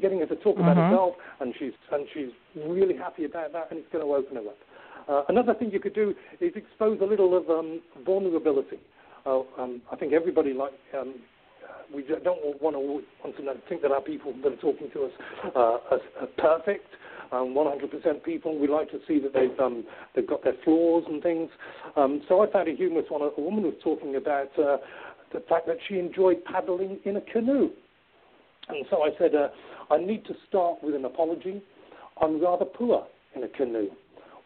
Getting 0.00 0.20
her 0.20 0.26
to 0.26 0.36
talk 0.36 0.58
about 0.58 0.76
Mhm. 0.76 0.88
herself, 0.90 1.14
and 1.40 1.54
she's 1.56 1.72
and 1.92 2.06
she's 2.12 2.30
really 2.66 2.94
happy 2.94 3.24
about 3.24 3.52
that, 3.52 3.68
and 3.70 3.78
it's 3.78 3.88
going 3.92 4.04
to 4.04 4.12
open 4.12 4.36
her 4.36 4.42
up. 4.42 4.58
Uh, 5.08 5.22
another 5.28 5.54
thing 5.54 5.70
you 5.70 5.80
could 5.80 5.94
do 5.94 6.14
is 6.40 6.54
expose 6.56 7.00
a 7.00 7.04
little 7.04 7.36
of 7.36 7.48
um, 7.50 7.80
vulnerability. 8.04 8.78
Uh, 9.26 9.40
um, 9.58 9.80
I 9.90 9.96
think 9.96 10.12
everybody 10.12 10.52
like 10.52 10.72
um, 10.98 11.14
we 11.94 12.02
don't 12.02 12.60
want 12.60 12.76
to 12.76 12.80
want 12.80 13.36
to 13.36 13.68
think 13.68 13.82
that 13.82 13.92
our 13.92 14.00
people 14.00 14.34
that 14.42 14.52
are 14.52 14.56
talking 14.56 14.90
to 14.92 15.04
us 15.04 15.12
uh, 15.54 15.78
are, 15.90 16.00
are 16.20 16.26
perfect. 16.38 16.86
Um, 17.32 17.54
100% 17.54 18.22
people. 18.22 18.58
We 18.58 18.68
like 18.68 18.90
to 18.90 19.00
see 19.08 19.18
that 19.18 19.32
they've 19.32 19.58
um, 19.58 19.84
they've 20.14 20.26
got 20.26 20.44
their 20.44 20.54
flaws 20.62 21.04
and 21.08 21.22
things. 21.22 21.50
Um, 21.96 22.22
so 22.28 22.42
I 22.42 22.50
found 22.50 22.68
a 22.68 22.74
humorous 22.76 23.06
one. 23.08 23.22
A 23.22 23.40
woman 23.40 23.64
was 23.64 23.74
talking 23.82 24.16
about 24.16 24.56
uh, 24.58 24.76
the 25.32 25.40
fact 25.48 25.66
that 25.66 25.78
she 25.88 25.98
enjoyed 25.98 26.44
paddling 26.44 27.00
in 27.04 27.16
a 27.16 27.20
canoe. 27.20 27.70
And 28.68 28.86
so 28.88 29.02
I 29.02 29.10
said, 29.18 29.34
uh, 29.34 29.48
I 29.90 29.98
need 29.98 30.24
to 30.26 30.34
start 30.48 30.82
with 30.82 30.94
an 30.94 31.04
apology. 31.04 31.62
I'm 32.20 32.40
rather 32.40 32.64
poor 32.64 33.06
in 33.34 33.42
a 33.42 33.48
canoe. 33.48 33.90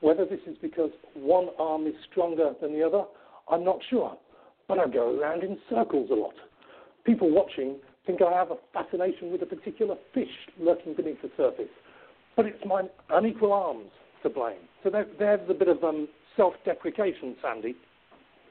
Whether 0.01 0.25
this 0.25 0.41
is 0.47 0.57
because 0.63 0.91
one 1.15 1.49
arm 1.59 1.87
is 1.87 1.95
stronger 2.11 2.53
than 2.61 2.73
the 2.73 2.85
other, 2.85 3.05
I'm 3.51 3.65
not 3.65 3.79
sure. 3.91 4.17
But 4.69 4.79
I 4.79 4.87
go 4.87 5.19
around 5.19 5.43
in 5.43 5.59
circles 5.69 6.11
a 6.11 6.15
lot. 6.15 6.35
People 7.05 7.31
watching 7.31 7.77
think 8.07 8.21
I 8.23 8.33
have 8.33 8.51
a 8.51 8.57
fascination 8.73 9.33
with 9.33 9.43
a 9.43 9.47
particular 9.47 9.97
fish 10.15 10.29
lurking 10.59 10.95
beneath 10.95 11.21
the 11.23 11.31
surface. 11.37 11.71
But 12.37 12.47
it's 12.47 12.65
my 12.65 12.83
unequal 13.11 13.53
arms 13.53 13.91
to 14.23 14.31
blame. 14.31 14.59
So 14.83 14.91
there, 14.91 15.07
there's 15.19 15.49
a 15.51 15.55
bit 15.55 15.69
of 15.69 15.83
um, 15.85 16.09
self-deprecation, 16.37 17.37
Sandy, 17.43 17.75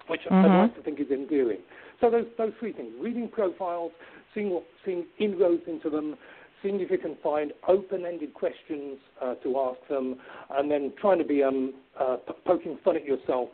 which 0.08 0.22
Mhm. 0.30 0.46
I'd 0.46 0.60
like 0.60 0.76
to 0.76 0.82
think 0.82 1.00
is 1.00 1.12
endearing. 1.12 1.60
So 2.02 2.10
those, 2.10 2.26
those 2.38 2.54
three 2.60 2.74
things, 2.74 2.94
reading 3.00 3.28
profiles, 3.30 3.92
seeing, 4.34 4.50
what, 4.52 4.64
seeing 4.86 5.06
inroads 5.20 5.64
into 5.68 5.90
them, 5.90 6.18
seeing 6.62 6.80
if 6.80 6.90
you 6.92 6.98
can 6.98 7.18
find 7.24 7.54
open-ended 7.68 8.34
questions 8.34 8.98
uh, 9.22 9.36
to 9.36 9.58
ask 9.60 9.88
them, 9.90 10.16
and 10.52 10.70
then 10.70 10.94
trying 11.00 11.20
to 11.20 11.26
be 11.26 11.44
um, 11.44 11.74
uh, 12.00 12.18
poking 12.46 12.78
fun 12.84 12.96
at 12.96 13.06
yourself 13.06 13.50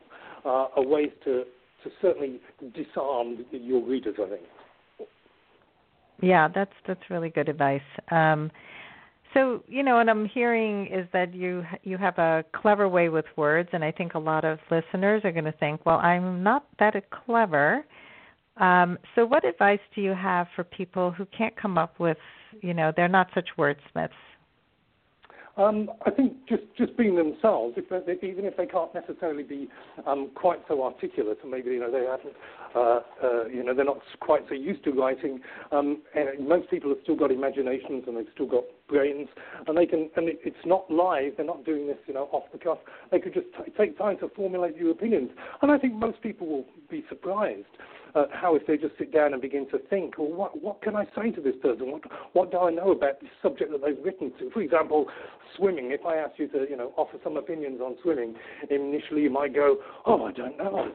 uh, 0.45 0.67
are 0.75 0.85
ways 0.85 1.11
to, 1.23 1.43
to 1.83 1.89
certainly 2.01 2.39
disarm 2.73 3.45
your 3.51 3.83
readers, 3.83 4.15
I 4.23 4.29
think. 4.29 5.09
Yeah, 6.21 6.47
that's 6.53 6.71
that's 6.87 7.01
really 7.09 7.29
good 7.29 7.49
advice. 7.49 7.81
Um, 8.11 8.51
so 9.33 9.63
you 9.67 9.83
know, 9.83 9.95
what 9.95 10.07
I'm 10.07 10.27
hearing 10.27 10.87
is 10.87 11.07
that 11.11 11.33
you 11.33 11.63
you 11.83 11.97
have 11.97 12.17
a 12.17 12.45
clever 12.55 12.87
way 12.87 13.09
with 13.09 13.25
words, 13.35 13.69
and 13.73 13.83
I 13.83 13.91
think 13.91 14.13
a 14.13 14.19
lot 14.19 14.45
of 14.45 14.59
listeners 14.69 15.21
are 15.25 15.31
going 15.31 15.45
to 15.45 15.51
think, 15.53 15.85
well, 15.85 15.97
I'm 15.97 16.43
not 16.43 16.65
that 16.79 16.95
clever. 17.09 17.83
Um, 18.57 18.99
so, 19.15 19.25
what 19.25 19.43
advice 19.43 19.79
do 19.95 20.01
you 20.01 20.13
have 20.13 20.47
for 20.55 20.63
people 20.63 21.11
who 21.11 21.25
can't 21.35 21.55
come 21.59 21.77
up 21.77 21.99
with, 21.99 22.17
you 22.61 22.73
know, 22.73 22.91
they're 22.95 23.07
not 23.07 23.29
such 23.33 23.49
wordsmiths? 23.57 24.09
Um, 25.55 25.91
I 26.05 26.09
think 26.09 26.33
just, 26.49 26.63
just 26.75 26.97
being 26.97 27.15
themselves, 27.15 27.75
if 27.77 27.87
they, 27.89 28.27
even 28.27 28.45
if 28.45 28.57
they 28.57 28.65
can't 28.65 28.91
necessarily 28.93 29.43
be 29.43 29.69
um, 30.07 30.31
quite 30.33 30.59
so 30.67 30.83
articulate, 30.83 31.37
and 31.43 31.51
maybe 31.51 31.69
you 31.71 31.79
know 31.79 31.91
they 31.91 32.05
haven't, 32.05 32.33
uh, 32.75 33.01
uh, 33.23 33.45
you 33.45 33.63
know, 33.63 33.75
they're 33.75 33.85
not 33.85 33.99
quite 34.19 34.45
so 34.49 34.55
used 34.55 34.83
to 34.85 34.91
writing. 34.91 35.39
Um, 35.71 36.01
and 36.15 36.47
most 36.47 36.71
people 36.71 36.89
have 36.89 36.97
still 37.03 37.15
got 37.15 37.31
imaginations 37.31 38.05
and 38.07 38.17
they've 38.17 38.33
still 38.33 38.47
got 38.47 38.63
brains, 38.87 39.27
and 39.67 39.77
they 39.77 39.85
can. 39.85 40.09
And 40.15 40.29
it, 40.29 40.39
it's 40.43 40.65
not 40.65 40.89
live; 40.89 41.33
they're 41.37 41.45
not 41.45 41.65
doing 41.65 41.87
this, 41.87 41.97
you 42.07 42.13
know, 42.13 42.29
off 42.31 42.43
the 42.51 42.57
cuff. 42.57 42.79
They 43.11 43.19
could 43.19 43.33
just 43.33 43.47
t- 43.57 43.71
take 43.77 43.97
time 43.97 44.17
to 44.19 44.29
formulate 44.35 44.77
your 44.77 44.91
opinions, 44.91 45.31
and 45.61 45.71
I 45.71 45.77
think 45.77 45.93
most 45.93 46.21
people 46.21 46.47
will 46.47 46.65
be 46.89 47.03
surprised 47.09 47.65
uh, 48.15 48.25
how 48.31 48.55
if 48.55 48.65
they 48.67 48.77
just 48.77 48.97
sit 48.97 49.11
down 49.11 49.33
and 49.33 49.41
begin 49.41 49.67
to 49.69 49.79
think, 49.89 50.17
well, 50.17 50.31
what, 50.31 50.61
what 50.61 50.81
can 50.81 50.95
I 50.95 51.05
say 51.15 51.31
to 51.31 51.41
this 51.41 51.55
person? 51.61 51.91
What, 51.91 52.01
what 52.33 52.51
do 52.51 52.59
I 52.59 52.71
know 52.71 52.91
about 52.91 53.19
this 53.21 53.29
subject 53.41 53.71
that 53.71 53.81
they've 53.83 54.03
written 54.03 54.31
to? 54.39 54.51
For 54.51 54.61
example, 54.61 55.07
swimming. 55.57 55.91
If 55.91 56.05
I 56.05 56.17
ask 56.17 56.37
you 56.37 56.47
to, 56.49 56.65
you 56.69 56.77
know, 56.77 56.93
offer 56.95 57.17
some 57.23 57.37
opinions 57.37 57.81
on 57.81 57.95
swimming, 58.03 58.35
initially 58.69 59.23
you 59.23 59.29
might 59.29 59.53
go, 59.53 59.77
oh, 60.05 60.25
I 60.25 60.31
don't 60.31 60.57
know. 60.57 60.91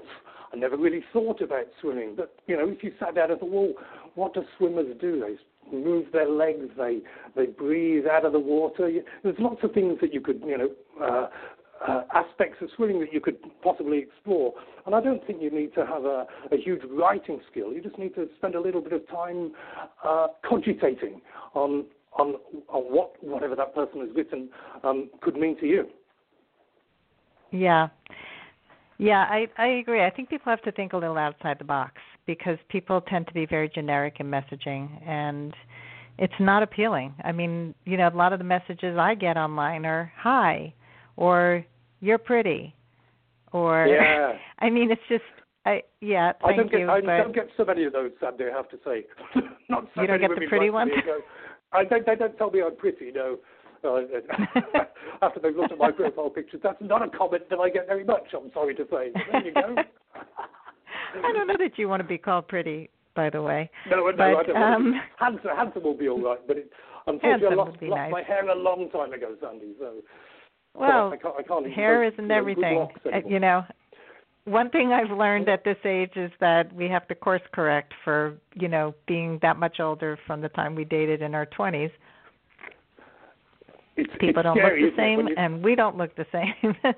I 0.52 0.56
never 0.56 0.76
really 0.76 1.04
thought 1.12 1.42
about 1.42 1.66
swimming. 1.80 2.14
But, 2.16 2.34
you 2.46 2.56
know, 2.56 2.68
if 2.68 2.82
you 2.82 2.92
sat 2.98 3.16
down 3.16 3.30
and 3.30 3.40
thought, 3.40 3.50
well, 3.50 3.72
what 4.14 4.34
do 4.34 4.42
swimmers 4.56 4.86
do? 5.00 5.20
They 5.20 5.36
move 5.72 6.06
their 6.12 6.28
legs, 6.28 6.66
they, 6.76 7.00
they 7.36 7.46
breathe 7.46 8.06
out 8.06 8.24
of 8.24 8.32
the 8.32 8.40
water. 8.40 8.90
There's 9.22 9.36
lots 9.38 9.62
of 9.62 9.72
things 9.72 9.98
that 10.00 10.12
you 10.12 10.20
could, 10.20 10.42
you 10.46 10.58
know, 10.58 10.70
uh, 11.00 11.28
uh, 11.86 12.02
aspects 12.12 12.58
of 12.60 12.68
swimming 12.76 13.00
that 13.00 13.12
you 13.12 13.20
could 13.20 13.36
possibly 13.62 13.98
explore. 13.98 14.52
And 14.86 14.94
I 14.94 15.00
don't 15.00 15.24
think 15.26 15.40
you 15.40 15.50
need 15.50 15.74
to 15.74 15.86
have 15.86 16.04
a, 16.04 16.26
a 16.50 16.56
huge 16.56 16.82
writing 16.90 17.40
skill. 17.50 17.72
You 17.72 17.80
just 17.80 17.98
need 17.98 18.14
to 18.16 18.28
spend 18.36 18.54
a 18.54 18.60
little 18.60 18.80
bit 18.80 18.92
of 18.92 19.08
time 19.08 19.52
uh, 20.04 20.28
cogitating 20.48 21.20
on 21.54 21.84
on 22.18 22.34
on 22.68 22.82
what 22.82 23.22
whatever 23.22 23.54
that 23.54 23.74
person 23.74 24.00
has 24.00 24.08
written 24.14 24.48
um, 24.82 25.10
could 25.20 25.36
mean 25.36 25.58
to 25.60 25.66
you. 25.66 25.86
Yeah. 27.50 27.88
Yeah, 28.98 29.26
I 29.30 29.46
I 29.56 29.66
agree. 29.66 30.04
I 30.04 30.10
think 30.10 30.28
people 30.28 30.50
have 30.50 30.62
to 30.62 30.72
think 30.72 30.92
a 30.92 30.96
little 30.96 31.18
outside 31.18 31.58
the 31.58 31.64
box 31.64 31.92
because 32.28 32.58
people 32.68 33.00
tend 33.00 33.26
to 33.26 33.32
be 33.32 33.46
very 33.46 33.70
generic 33.70 34.16
in 34.20 34.26
messaging 34.26 34.86
and 35.08 35.54
it's 36.18 36.38
not 36.38 36.62
appealing. 36.62 37.14
I 37.24 37.32
mean, 37.32 37.74
you 37.86 37.96
know, 37.96 38.06
a 38.06 38.14
lot 38.14 38.34
of 38.34 38.38
the 38.38 38.44
messages 38.44 38.98
I 38.98 39.14
get 39.14 39.38
online 39.38 39.86
are 39.86 40.12
hi 40.14 40.74
or 41.16 41.64
you're 42.00 42.18
pretty 42.18 42.76
or 43.52 43.86
yeah. 43.86 44.34
I 44.58 44.68
mean, 44.68 44.90
it's 44.90 45.00
just 45.08 45.24
I 45.64 45.82
yeah, 46.02 46.32
I 46.44 46.54
don't 46.54 46.70
get, 46.70 46.80
you, 46.80 46.90
I 46.90 47.00
don't 47.00 47.34
get 47.34 47.48
so 47.56 47.64
many 47.64 47.84
of 47.84 47.94
those. 47.94 48.10
Sadly, 48.20 48.46
I 48.52 48.56
have 48.56 48.68
to 48.68 48.76
say. 48.84 49.06
Not 49.70 49.86
so 49.94 50.02
You 50.02 50.06
don't 50.06 50.20
get 50.20 50.28
the 50.28 50.36
pretty 50.36 50.68
write 50.68 50.84
to 50.90 50.96
me 50.96 51.00
ones? 51.00 51.22
I 51.72 51.84
don't, 51.84 52.04
they 52.04 52.14
don't 52.14 52.36
tell 52.36 52.50
me 52.50 52.62
I'm 52.62 52.76
pretty. 52.76 53.10
No. 53.10 53.38
Uh, 53.84 54.00
after 55.22 55.40
they've 55.40 55.54
looked 55.54 55.72
at 55.72 55.78
my 55.78 55.92
profile 55.92 56.30
pictures, 56.30 56.60
that's 56.64 56.80
not 56.80 57.00
a 57.00 57.16
comment 57.16 57.44
that 57.48 57.60
I 57.60 57.70
get 57.70 57.86
very 57.86 58.04
much. 58.04 58.24
I'm 58.34 58.50
sorry 58.52 58.74
to 58.74 58.82
say. 58.90 59.12
There 59.14 59.44
you 59.46 59.54
go. 59.54 59.76
I 61.16 61.32
don't 61.32 61.46
know 61.46 61.56
that 61.58 61.78
you 61.78 61.88
want 61.88 62.00
to 62.02 62.08
be 62.08 62.18
called 62.18 62.48
pretty, 62.48 62.90
by 63.14 63.30
the 63.30 63.42
way. 63.42 63.70
No, 63.90 63.96
no, 63.96 64.12
But, 64.16 64.20
I 64.22 64.42
don't. 64.42 64.56
um. 64.56 65.00
Handsome, 65.18 65.50
handsome 65.56 65.82
will 65.82 65.96
be 65.96 66.08
all 66.08 66.20
right, 66.22 66.38
but 66.46 66.56
it, 66.58 66.70
unfortunately, 67.06 67.48
I 67.50 67.54
lost, 67.54 67.82
lost 67.82 68.00
nice. 68.00 68.12
my 68.12 68.22
hair 68.22 68.48
a 68.48 68.54
long 68.54 68.88
time 68.90 69.12
ago, 69.12 69.34
Sandy. 69.40 69.74
So, 69.78 69.94
Well, 70.74 71.12
I 71.12 71.16
can't, 71.16 71.34
I 71.38 71.42
can't 71.42 71.70
hair 71.72 72.04
isn't 72.04 72.30
everything. 72.30 72.88
Uh. 73.06 73.18
You 73.26 73.40
know, 73.40 73.64
one 74.44 74.70
thing 74.70 74.92
I've 74.92 75.16
learned 75.16 75.48
at 75.48 75.64
this 75.64 75.76
age 75.84 76.12
is 76.16 76.30
that 76.40 76.72
we 76.74 76.88
have 76.88 77.06
to 77.08 77.14
course 77.14 77.42
correct 77.52 77.92
for, 78.04 78.34
you 78.54 78.68
know, 78.68 78.94
being 79.06 79.38
that 79.42 79.58
much 79.58 79.78
older 79.80 80.18
from 80.26 80.40
the 80.40 80.48
time 80.50 80.74
we 80.74 80.84
dated 80.84 81.22
in 81.22 81.34
our 81.34 81.46
20s. 81.46 81.90
It's, 83.96 84.10
People 84.20 84.40
it's 84.40 84.44
don't 84.44 84.56
scary, 84.56 84.84
look 84.84 84.96
the 84.96 85.02
isn't 85.02 85.12
it, 85.12 85.16
when 85.16 85.26
same 85.26 85.38
and 85.38 85.64
we 85.64 85.74
don't 85.74 85.96
look 85.96 86.14
the 86.16 86.26
same. 86.32 86.54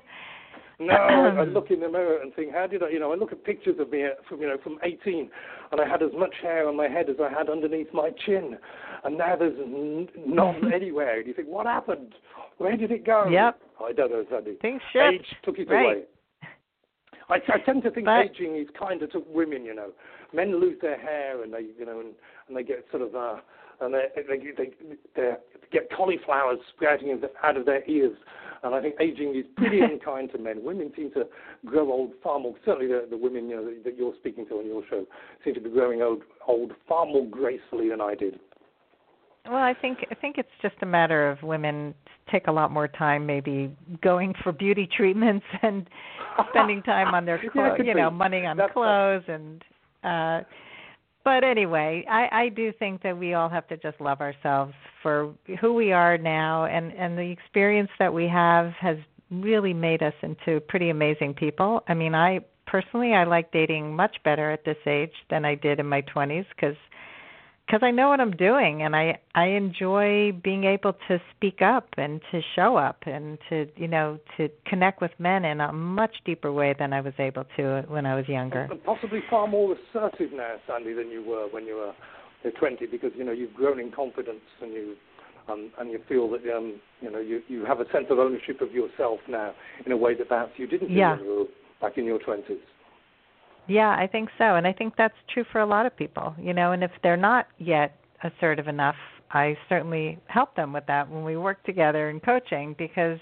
No, 0.81 0.93
I 1.39 1.43
look 1.45 1.69
in 1.71 1.79
the 1.79 1.89
mirror 1.89 2.19
and 2.21 2.33
think, 2.33 2.53
how 2.53 2.65
did 2.67 2.81
I? 2.83 2.89
You 2.89 2.99
know, 2.99 3.11
I 3.11 3.15
look 3.15 3.31
at 3.31 3.43
pictures 3.43 3.75
of 3.79 3.89
me 3.91 4.03
uh, 4.05 4.09
from 4.27 4.41
you 4.41 4.47
know 4.47 4.57
from 4.63 4.79
18, 4.83 5.29
and 5.71 5.81
I 5.81 5.87
had 5.87 6.01
as 6.01 6.11
much 6.17 6.33
hair 6.41 6.67
on 6.67 6.75
my 6.75 6.87
head 6.87 7.09
as 7.09 7.17
I 7.23 7.29
had 7.29 7.49
underneath 7.49 7.93
my 7.93 8.09
chin, 8.25 8.57
and 9.03 9.17
now 9.17 9.35
there's 9.35 9.57
n- 9.59 10.07
none 10.25 10.73
anywhere. 10.73 11.19
And 11.19 11.27
you 11.27 11.33
think, 11.33 11.47
what 11.47 11.65
happened? 11.67 12.13
Where 12.57 12.75
did 12.77 12.91
it 12.91 13.05
go? 13.05 13.25
Yep. 13.29 13.59
I 13.83 13.91
don't 13.93 14.11
know, 14.11 14.25
Sandy. 14.29 14.55
Things 14.61 14.81
shift. 14.93 15.03
Age 15.13 15.25
took 15.43 15.57
it 15.59 15.69
Right. 15.69 15.85
away. 15.85 16.03
I, 17.29 17.35
I 17.53 17.59
tend 17.65 17.83
to 17.83 17.91
think 17.91 18.05
But- 18.05 18.25
aging 18.25 18.57
is 18.57 18.67
kinder 18.77 19.07
to 19.07 19.23
women. 19.27 19.63
You 19.65 19.73
know, 19.75 19.91
men 20.33 20.59
lose 20.59 20.77
their 20.81 20.99
hair 20.99 21.43
and 21.43 21.53
they, 21.53 21.65
you 21.79 21.85
know, 21.85 21.99
and, 21.99 22.09
and 22.47 22.57
they 22.57 22.63
get 22.63 22.85
sort 22.91 23.03
of 23.03 23.15
uh, 23.15 23.35
and 23.81 23.93
they 23.93 24.05
they 24.15 24.37
they, 24.57 24.71
they 25.15 25.31
get 25.71 25.89
cauliflowers 25.95 26.59
sprouting 26.75 27.19
out 27.43 27.57
of 27.57 27.65
their 27.65 27.83
ears. 27.89 28.15
And 28.63 28.75
I 28.75 28.81
think 28.81 28.95
aging 28.99 29.35
is 29.35 29.45
pretty 29.57 29.79
unkind 29.81 30.31
to 30.33 30.37
men. 30.37 30.63
Women 30.63 30.91
seem 30.95 31.11
to 31.13 31.23
grow 31.65 31.91
old 31.91 32.11
far 32.23 32.39
more. 32.39 32.53
Certainly, 32.63 32.87
the, 32.89 33.07
the 33.09 33.17
women 33.17 33.49
you 33.49 33.55
know 33.55 33.65
that, 33.65 33.83
that 33.83 33.97
you're 33.97 34.13
speaking 34.19 34.45
to 34.47 34.55
on 34.55 34.67
your 34.67 34.83
show 34.89 35.05
seem 35.43 35.55
to 35.55 35.61
be 35.61 35.69
growing 35.71 36.01
old, 36.03 36.21
old 36.47 36.73
far 36.87 37.05
more 37.07 37.25
gracefully 37.25 37.89
than 37.89 38.01
I 38.01 38.13
did. 38.13 38.39
Well, 39.45 39.55
I 39.55 39.73
think 39.73 40.05
I 40.11 40.15
think 40.15 40.37
it's 40.37 40.49
just 40.61 40.75
a 40.81 40.85
matter 40.85 41.27
of 41.29 41.41
women 41.41 41.95
take 42.31 42.47
a 42.47 42.51
lot 42.51 42.71
more 42.71 42.87
time 42.87 43.25
maybe 43.25 43.75
going 44.03 44.33
for 44.43 44.51
beauty 44.51 44.87
treatments 44.95 45.45
and 45.63 45.87
spending 46.49 46.83
time 46.83 47.15
on 47.15 47.25
their 47.25 47.43
Yeah, 47.43 47.49
clothes, 47.49 47.77
it 47.79 47.85
you 47.87 47.95
know, 47.95 48.11
money 48.11 48.45
on 48.45 48.57
That's- 48.57 48.73
clothes 48.73 49.23
and 49.27 49.63
uh 50.03 50.41
but 51.23 51.43
anyway, 51.43 52.05
I 52.09 52.27
I 52.31 52.49
do 52.49 52.71
think 52.79 53.01
that 53.03 53.17
we 53.17 53.33
all 53.33 53.49
have 53.49 53.67
to 53.67 53.77
just 53.77 53.99
love 54.01 54.21
ourselves 54.21 54.73
for 55.01 55.33
who 55.59 55.73
we 55.73 55.91
are 55.91 56.17
now 56.17 56.65
and 56.65 56.91
and 56.93 57.17
the 57.17 57.31
experience 57.31 57.91
that 57.99 58.13
we 58.13 58.27
have 58.27 58.71
has 58.73 58.97
really 59.29 59.73
made 59.73 60.03
us 60.03 60.13
into 60.21 60.59
pretty 60.61 60.89
amazing 60.89 61.33
people. 61.33 61.83
I 61.87 61.93
mean, 61.93 62.13
I 62.15 62.41
personally 62.67 63.13
I 63.13 63.23
like 63.23 63.51
dating 63.51 63.95
much 63.95 64.17
better 64.23 64.51
at 64.51 64.65
this 64.65 64.77
age 64.85 65.13
than 65.29 65.45
I 65.45 65.55
did 65.55 65.79
in 65.79 65.87
my 65.87 66.01
20s 66.03 66.45
cuz 66.57 66.75
because 67.71 67.85
I 67.85 67.91
know 67.91 68.09
what 68.09 68.19
I'm 68.19 68.31
doing, 68.31 68.81
and 68.81 68.95
I 68.95 69.17
I 69.33 69.45
enjoy 69.45 70.33
being 70.43 70.65
able 70.65 70.93
to 71.07 71.21
speak 71.33 71.61
up 71.61 71.87
and 71.97 72.19
to 72.31 72.41
show 72.53 72.75
up 72.75 73.03
and 73.05 73.37
to 73.49 73.67
you 73.77 73.87
know 73.87 74.19
to 74.35 74.49
connect 74.65 74.99
with 74.99 75.11
men 75.19 75.45
in 75.45 75.61
a 75.61 75.71
much 75.71 76.15
deeper 76.25 76.51
way 76.51 76.75
than 76.77 76.91
I 76.91 76.99
was 76.99 77.13
able 77.17 77.45
to 77.55 77.85
when 77.87 78.05
I 78.05 78.15
was 78.15 78.27
younger. 78.27 78.67
And 78.69 78.83
possibly 78.83 79.21
far 79.29 79.47
more 79.47 79.73
assertive 79.73 80.33
now, 80.33 80.55
Sandy, 80.67 80.93
than 80.93 81.09
you 81.09 81.23
were 81.23 81.47
when 81.49 81.65
you 81.65 81.75
were 81.75 81.93
uh, 82.45 82.59
20, 82.59 82.87
because 82.87 83.11
you 83.15 83.23
know 83.23 83.31
you've 83.31 83.53
grown 83.53 83.79
in 83.79 83.89
confidence 83.91 84.43
and 84.61 84.73
you 84.73 84.95
um, 85.47 85.71
and 85.79 85.91
you 85.91 85.99
feel 86.09 86.29
that 86.31 86.41
um, 86.53 86.77
you 86.99 87.09
know 87.09 87.19
you 87.19 87.41
you 87.47 87.63
have 87.63 87.79
a 87.79 87.89
sense 87.93 88.07
of 88.09 88.19
ownership 88.19 88.59
of 88.59 88.73
yourself 88.73 89.19
now 89.29 89.53
in 89.85 89.93
a 89.93 89.97
way 89.97 90.13
that 90.13 90.27
perhaps 90.27 90.51
you 90.57 90.67
didn't 90.67 90.91
Yeah. 90.91 91.15
when 91.15 91.23
you 91.23 91.35
were 91.39 91.87
back 91.87 91.97
in 91.97 92.03
your 92.03 92.19
20s. 92.19 92.59
Yeah, 93.71 93.95
I 93.97 94.05
think 94.07 94.29
so, 94.37 94.55
and 94.55 94.67
I 94.67 94.73
think 94.73 94.95
that's 94.97 95.15
true 95.33 95.45
for 95.51 95.61
a 95.61 95.65
lot 95.65 95.85
of 95.85 95.95
people. 95.95 96.35
You 96.37 96.53
know, 96.53 96.73
and 96.73 96.83
if 96.83 96.91
they're 97.03 97.15
not 97.15 97.47
yet 97.57 97.95
assertive 98.21 98.67
enough, 98.67 98.95
I 99.31 99.57
certainly 99.69 100.19
help 100.27 100.55
them 100.55 100.73
with 100.73 100.85
that 100.87 101.09
when 101.09 101.23
we 101.23 101.37
work 101.37 101.63
together 101.63 102.09
in 102.09 102.19
coaching 102.19 102.75
because 102.77 103.17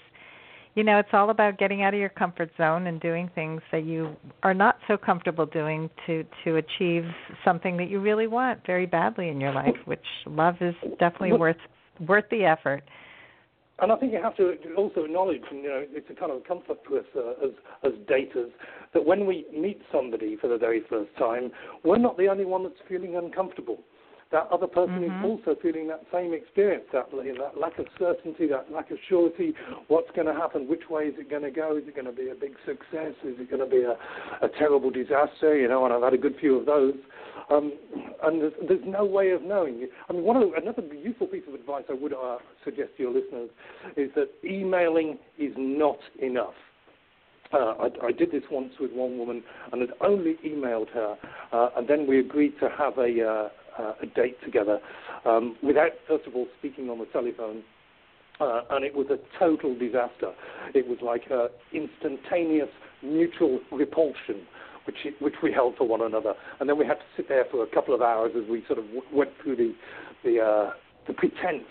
you 0.76 0.84
know, 0.84 0.98
it's 0.98 1.08
all 1.12 1.30
about 1.30 1.58
getting 1.58 1.82
out 1.82 1.94
of 1.94 2.00
your 2.00 2.08
comfort 2.08 2.50
zone 2.56 2.86
and 2.86 3.00
doing 3.00 3.28
things 3.34 3.60
that 3.72 3.84
you 3.84 4.14
are 4.44 4.54
not 4.54 4.78
so 4.86 4.96
comfortable 4.96 5.44
doing 5.46 5.90
to 6.06 6.24
to 6.44 6.56
achieve 6.56 7.04
something 7.44 7.76
that 7.76 7.90
you 7.90 8.00
really 8.00 8.28
want 8.28 8.64
very 8.64 8.86
badly 8.86 9.28
in 9.28 9.40
your 9.40 9.52
life, 9.52 9.74
which 9.84 10.04
love 10.26 10.54
is 10.60 10.74
definitely 11.00 11.32
worth 11.32 11.56
worth 12.06 12.24
the 12.30 12.44
effort. 12.44 12.82
And 13.82 13.90
I 13.90 13.96
think 13.96 14.12
you 14.12 14.22
have 14.22 14.36
to 14.36 14.54
also 14.76 15.04
acknowledge, 15.04 15.42
and, 15.50 15.62
you 15.62 15.68
know, 15.68 15.84
it's 15.90 16.10
a 16.10 16.14
kind 16.14 16.30
of 16.30 16.44
comfort 16.44 16.78
to 16.88 16.98
us 16.98 17.04
uh, 17.16 17.46
as 17.46 17.52
as 17.82 17.92
daters 18.06 18.50
that 18.92 19.04
when 19.04 19.26
we 19.26 19.46
meet 19.56 19.80
somebody 19.90 20.36
for 20.36 20.48
the 20.48 20.58
very 20.58 20.82
first 20.88 21.10
time, 21.16 21.50
we're 21.84 21.98
not 21.98 22.18
the 22.18 22.26
only 22.26 22.44
one 22.44 22.62
that's 22.62 22.80
feeling 22.88 23.16
uncomfortable. 23.16 23.78
That 24.30 24.46
other 24.52 24.68
person 24.68 25.00
Mhm. 25.02 25.18
is 25.18 25.24
also 25.24 25.54
feeling 25.56 25.88
that 25.88 26.04
same 26.12 26.32
experience, 26.32 26.84
that 26.92 27.10
that 27.10 27.58
lack 27.58 27.78
of 27.80 27.88
certainty, 27.98 28.46
that 28.46 28.70
lack 28.70 28.92
of 28.92 28.98
surety. 29.00 29.54
What's 29.88 30.10
going 30.12 30.28
to 30.28 30.34
happen? 30.34 30.68
Which 30.68 30.88
way 30.88 31.08
is 31.08 31.18
it 31.18 31.28
going 31.28 31.42
to 31.42 31.50
go? 31.50 31.76
Is 31.76 31.88
it 31.88 31.94
going 31.96 32.06
to 32.06 32.12
be 32.12 32.30
a 32.30 32.34
big 32.34 32.56
success? 32.64 33.14
Is 33.24 33.40
it 33.40 33.50
going 33.50 33.58
to 33.62 33.66
be 33.66 33.82
a, 33.82 33.98
a 34.40 34.48
terrible 34.48 34.90
disaster? 34.90 35.56
You 35.56 35.66
know, 35.66 35.84
and 35.84 35.92
I've 35.92 36.02
had 36.02 36.14
a 36.14 36.18
good 36.18 36.36
few 36.38 36.56
of 36.56 36.66
those. 36.66 36.94
Um, 37.48 37.72
and 38.22 38.40
there's, 38.40 38.52
there's 38.68 38.84
no 38.86 39.04
way 39.04 39.30
of 39.32 39.42
knowing. 39.42 39.88
I 40.08 40.12
mean, 40.12 40.22
one 40.22 40.36
of 40.36 40.48
the, 40.48 40.56
another 40.56 40.82
useful 40.94 41.26
piece 41.26 41.42
of 41.48 41.54
advice 41.54 41.84
I 41.88 41.94
would 41.94 42.12
uh, 42.12 42.38
suggest 42.64 42.90
to 42.98 43.02
your 43.02 43.12
listeners 43.12 43.50
is 43.96 44.10
that 44.14 44.28
emailing 44.44 45.18
is 45.38 45.52
not 45.56 45.98
enough. 46.20 46.54
Uh, 47.52 47.74
I, 47.80 48.06
I 48.06 48.12
did 48.12 48.30
this 48.30 48.44
once 48.48 48.74
with 48.78 48.92
one 48.92 49.18
woman 49.18 49.42
and 49.72 49.80
had 49.80 49.90
only 50.00 50.36
emailed 50.46 50.88
her, 50.90 51.16
uh, 51.52 51.70
and 51.76 51.88
then 51.88 52.06
we 52.06 52.20
agreed 52.20 52.52
to 52.60 52.68
have 52.68 52.96
a, 52.98 53.50
uh, 53.80 53.94
a 54.02 54.06
date 54.06 54.36
together 54.44 54.78
um, 55.24 55.56
without, 55.62 55.92
first 56.06 56.26
of 56.26 56.34
all, 56.34 56.46
speaking 56.58 56.90
on 56.90 56.98
the 56.98 57.06
telephone. 57.06 57.62
Uh, 58.40 58.62
and 58.70 58.86
it 58.86 58.94
was 58.94 59.06
a 59.10 59.18
total 59.38 59.78
disaster. 59.78 60.32
It 60.74 60.86
was 60.88 60.96
like 61.02 61.24
a 61.30 61.48
instantaneous 61.74 62.70
mutual 63.02 63.60
repulsion, 63.70 64.46
which 64.86 64.96
which 65.20 65.34
we 65.42 65.52
held 65.52 65.76
for 65.76 65.86
one 65.86 66.00
another, 66.00 66.32
and 66.58 66.66
then 66.66 66.78
we 66.78 66.86
had 66.86 66.94
to 66.94 67.04
sit 67.18 67.28
there 67.28 67.44
for 67.50 67.62
a 67.62 67.66
couple 67.66 67.94
of 67.94 68.00
hours 68.00 68.32
as 68.34 68.48
we 68.48 68.64
sort 68.66 68.78
of 68.78 68.86
w- 68.86 69.02
went 69.12 69.30
through 69.42 69.56
the 69.56 69.74
the 70.24 70.40
uh, 70.40 70.70
the 71.06 71.12
pretense 71.12 71.68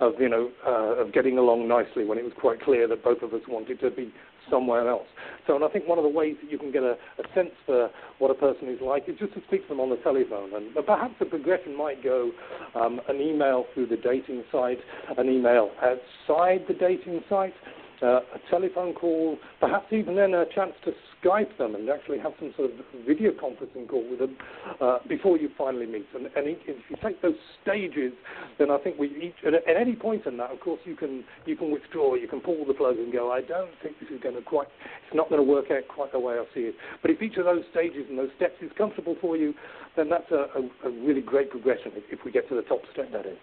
of 0.00 0.14
you 0.18 0.28
know 0.28 0.50
uh, 0.66 1.02
of 1.02 1.12
getting 1.12 1.38
along 1.38 1.68
nicely 1.68 2.04
when 2.04 2.18
it 2.18 2.24
was 2.24 2.32
quite 2.40 2.60
clear 2.60 2.88
that 2.88 3.04
both 3.04 3.22
of 3.22 3.32
us 3.32 3.42
wanted 3.48 3.78
to 3.80 3.90
be 3.90 4.12
somewhere 4.50 4.88
else. 4.88 5.06
So, 5.46 5.56
and 5.56 5.64
I 5.64 5.68
think 5.68 5.86
one 5.86 5.98
of 5.98 6.04
the 6.04 6.10
ways 6.10 6.36
that 6.42 6.50
you 6.50 6.58
can 6.58 6.70
get 6.70 6.82
a, 6.82 6.92
a 6.92 7.34
sense 7.34 7.50
for 7.64 7.90
what 8.18 8.30
a 8.30 8.34
person 8.34 8.68
is 8.68 8.80
like 8.82 9.08
is 9.08 9.18
just 9.18 9.34
to 9.34 9.40
speak 9.46 9.62
to 9.62 9.68
them 9.68 9.80
on 9.80 9.90
the 9.90 9.96
telephone, 9.96 10.54
and 10.54 10.74
perhaps 10.86 11.14
the 11.18 11.26
progression 11.26 11.76
might 11.76 12.02
go 12.02 12.30
um, 12.74 13.00
an 13.08 13.20
email 13.20 13.64
through 13.74 13.86
the 13.86 13.96
dating 13.96 14.44
site, 14.52 14.78
an 15.16 15.28
email 15.28 15.70
outside 15.82 16.64
the 16.68 16.74
dating 16.74 17.22
site. 17.28 17.54
Uh, 18.00 18.20
a 18.34 18.38
telephone 18.50 18.94
call, 18.94 19.36
perhaps 19.58 19.86
even 19.90 20.14
then 20.14 20.32
a 20.34 20.44
chance 20.54 20.72
to 20.84 20.92
Skype 21.18 21.56
them 21.58 21.74
and 21.74 21.90
actually 21.90 22.18
have 22.18 22.30
some 22.38 22.54
sort 22.56 22.70
of 22.70 22.76
video 23.04 23.32
conferencing 23.32 23.88
call 23.88 24.08
with 24.08 24.20
them 24.20 24.36
uh, 24.80 24.98
before 25.08 25.36
you 25.36 25.48
finally 25.58 25.86
meet. 25.86 26.06
And, 26.14 26.26
and 26.26 26.46
if 26.46 26.58
you 26.66 26.96
take 27.02 27.20
those 27.22 27.34
stages, 27.62 28.12
then 28.58 28.70
I 28.70 28.78
think 28.78 28.98
we 28.98 29.08
each 29.08 29.34
at, 29.44 29.54
at 29.54 29.76
any 29.76 29.96
point 29.96 30.26
in 30.26 30.36
that, 30.36 30.50
of 30.52 30.60
course, 30.60 30.80
you 30.84 30.94
can 30.94 31.24
you 31.44 31.56
can 31.56 31.72
withdraw, 31.72 32.14
you 32.14 32.28
can 32.28 32.40
pull 32.40 32.64
the 32.64 32.74
plug 32.74 32.98
and 32.98 33.12
go. 33.12 33.32
I 33.32 33.40
don't 33.40 33.70
think 33.82 33.98
this 34.00 34.10
is 34.10 34.22
going 34.22 34.36
to 34.36 34.42
quite. 34.42 34.68
It's 35.06 35.16
not 35.16 35.28
going 35.28 35.44
to 35.44 35.50
work 35.50 35.72
out 35.72 35.88
quite 35.88 36.12
the 36.12 36.20
way 36.20 36.34
I 36.34 36.44
see 36.54 36.70
it. 36.70 36.76
But 37.02 37.10
if 37.10 37.20
each 37.20 37.36
of 37.36 37.46
those 37.46 37.64
stages 37.72 38.06
and 38.08 38.16
those 38.16 38.30
steps 38.36 38.54
is 38.62 38.70
comfortable 38.78 39.16
for 39.20 39.36
you, 39.36 39.54
then 39.96 40.08
that's 40.08 40.30
a, 40.30 40.46
a, 40.54 40.88
a 40.88 40.90
really 41.04 41.22
great 41.22 41.50
progression. 41.50 41.92
If, 41.96 42.04
if 42.12 42.24
we 42.24 42.30
get 42.30 42.48
to 42.48 42.54
the 42.54 42.62
top 42.62 42.82
step, 42.92 43.10
that 43.10 43.26
is. 43.26 43.38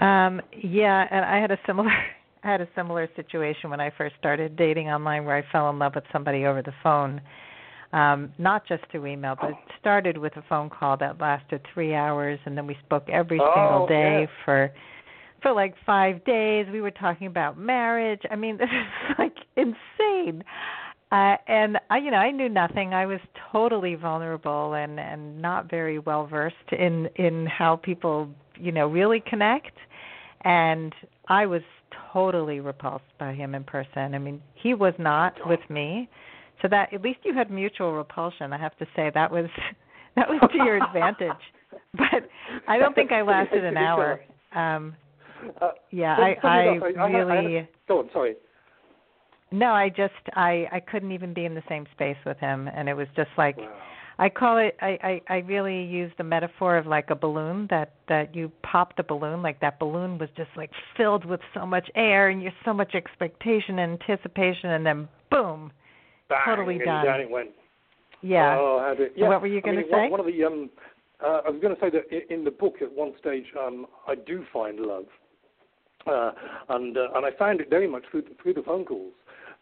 Um, 0.00 0.40
yeah, 0.60 1.06
and 1.10 1.24
I 1.24 1.40
had 1.40 1.52
a 1.52 1.58
similar 1.66 1.90
had 2.44 2.60
a 2.60 2.68
similar 2.76 3.08
situation 3.16 3.70
when 3.70 3.80
I 3.80 3.90
first 3.96 4.14
started 4.18 4.56
dating 4.56 4.88
online 4.88 5.24
where 5.24 5.36
I 5.36 5.44
fell 5.50 5.70
in 5.70 5.78
love 5.78 5.94
with 5.94 6.04
somebody 6.12 6.44
over 6.44 6.62
the 6.62 6.74
phone. 6.82 7.20
um, 7.92 8.32
not 8.38 8.66
just 8.66 8.82
through 8.90 9.06
email, 9.06 9.36
but 9.40 9.50
it 9.50 9.56
started 9.78 10.18
with 10.18 10.36
a 10.36 10.42
phone 10.48 10.68
call 10.68 10.96
that 10.96 11.20
lasted 11.20 11.60
three 11.72 11.94
hours, 11.94 12.40
and 12.44 12.56
then 12.56 12.66
we 12.66 12.76
spoke 12.84 13.08
every 13.08 13.38
oh, 13.40 13.52
single 13.54 13.86
day 13.86 14.22
yeah. 14.22 14.44
for 14.44 14.72
for 15.42 15.52
like 15.52 15.74
five 15.86 16.24
days. 16.24 16.66
We 16.72 16.80
were 16.80 16.90
talking 16.90 17.28
about 17.28 17.56
marriage. 17.56 18.22
I 18.30 18.36
mean, 18.36 18.56
this 18.58 18.68
is 18.68 19.16
like 19.18 19.36
insane. 19.56 20.42
Uh, 21.12 21.36
and 21.46 21.78
I, 21.90 21.98
you 21.98 22.10
know, 22.10 22.16
I 22.16 22.32
knew 22.32 22.48
nothing. 22.48 22.94
I 22.94 23.06
was 23.06 23.20
totally 23.52 23.94
vulnerable 23.94 24.74
and 24.74 24.98
and 24.98 25.40
not 25.40 25.70
very 25.70 26.00
well 26.00 26.26
versed 26.26 26.72
in 26.72 27.08
in 27.14 27.46
how 27.46 27.76
people, 27.76 28.28
you 28.58 28.72
know, 28.72 28.88
really 28.88 29.22
connect. 29.24 29.76
And 30.40 30.92
I 31.28 31.46
was 31.46 31.62
totally 32.12 32.60
repulsed 32.60 33.04
by 33.18 33.32
him 33.32 33.54
in 33.54 33.64
person. 33.64 34.14
I 34.14 34.18
mean, 34.18 34.40
he 34.54 34.74
was 34.74 34.94
not 34.98 35.34
with 35.46 35.60
me. 35.68 36.08
So 36.62 36.68
that 36.68 36.92
at 36.92 37.02
least 37.02 37.18
you 37.24 37.34
had 37.34 37.50
mutual 37.50 37.92
repulsion. 37.92 38.52
I 38.52 38.58
have 38.58 38.76
to 38.78 38.86
say 38.96 39.10
that 39.14 39.30
was 39.30 39.46
that 40.16 40.28
was 40.28 40.40
to 40.52 40.64
your 40.64 40.82
advantage. 40.82 41.30
But 41.92 42.28
I 42.68 42.78
don't 42.78 42.94
think 42.94 43.10
I 43.10 43.22
lasted 43.22 43.64
an 43.64 43.76
hour. 43.76 44.20
Um 44.54 44.94
uh, 45.60 45.70
yeah, 45.90 46.16
I 46.16 46.36
I, 46.46 46.62
really 47.06 47.68
Go 47.88 47.98
on, 47.98 48.10
sorry. 48.12 48.36
No, 49.50 49.72
I 49.72 49.88
just 49.88 50.12
I 50.34 50.66
I 50.70 50.78
couldn't 50.78 51.10
even 51.10 51.34
be 51.34 51.44
in 51.44 51.54
the 51.54 51.64
same 51.68 51.86
space 51.92 52.16
with 52.24 52.38
him, 52.38 52.68
and 52.68 52.88
it 52.88 52.94
was 52.94 53.08
just 53.16 53.30
like 53.36 53.56
wow. 53.56 53.76
I 54.18 54.28
call 54.28 54.58
it. 54.58 54.76
I, 54.80 55.20
I 55.28 55.34
I 55.34 55.36
really 55.38 55.82
use 55.82 56.12
the 56.18 56.24
metaphor 56.24 56.76
of 56.76 56.86
like 56.86 57.10
a 57.10 57.14
balloon 57.16 57.66
that 57.70 57.94
that 58.08 58.34
you 58.34 58.52
pop 58.62 58.96
the 58.96 59.02
balloon, 59.02 59.42
like 59.42 59.60
that 59.60 59.78
balloon 59.78 60.18
was 60.18 60.28
just 60.36 60.50
like 60.56 60.70
filled 60.96 61.24
with 61.24 61.40
so 61.52 61.66
much 61.66 61.88
air 61.96 62.28
and 62.28 62.42
you're 62.42 62.52
so 62.64 62.72
much 62.72 62.94
expectation 62.94 63.80
and 63.80 64.00
anticipation, 64.00 64.70
and 64.70 64.86
then 64.86 65.08
boom, 65.30 65.72
Bang, 66.28 66.38
totally 66.46 66.76
and 66.76 66.84
done. 66.84 67.04
Down 67.04 67.20
it 67.20 67.30
went. 67.30 67.50
Yeah. 68.22 68.56
Oh, 68.56 68.94
yeah. 69.16 69.28
what 69.28 69.42
were 69.42 69.48
you 69.48 69.60
going 69.60 69.78
I 69.78 69.82
to 69.82 69.86
mean, 69.86 69.92
say? 69.92 70.02
One, 70.02 70.10
one 70.12 70.20
of 70.20 70.26
the 70.26 70.44
um, 70.44 70.70
uh, 71.22 71.40
I 71.46 71.50
was 71.50 71.60
going 71.60 71.74
to 71.74 71.80
say 71.80 71.90
that 71.90 72.32
in 72.32 72.44
the 72.44 72.50
book 72.50 72.74
at 72.80 72.92
one 72.92 73.12
stage 73.18 73.46
um, 73.58 73.86
I 74.06 74.14
do 74.14 74.44
find 74.52 74.78
love, 74.78 75.06
uh, 76.06 76.30
and 76.68 76.96
uh, 76.96 77.08
and 77.16 77.26
I 77.26 77.30
found 77.36 77.60
it 77.60 77.68
very 77.68 77.88
much 77.88 78.04
through 78.10 78.22
the, 78.22 78.30
through 78.40 78.54
the 78.54 78.62
phone 78.62 78.84
calls 78.84 79.12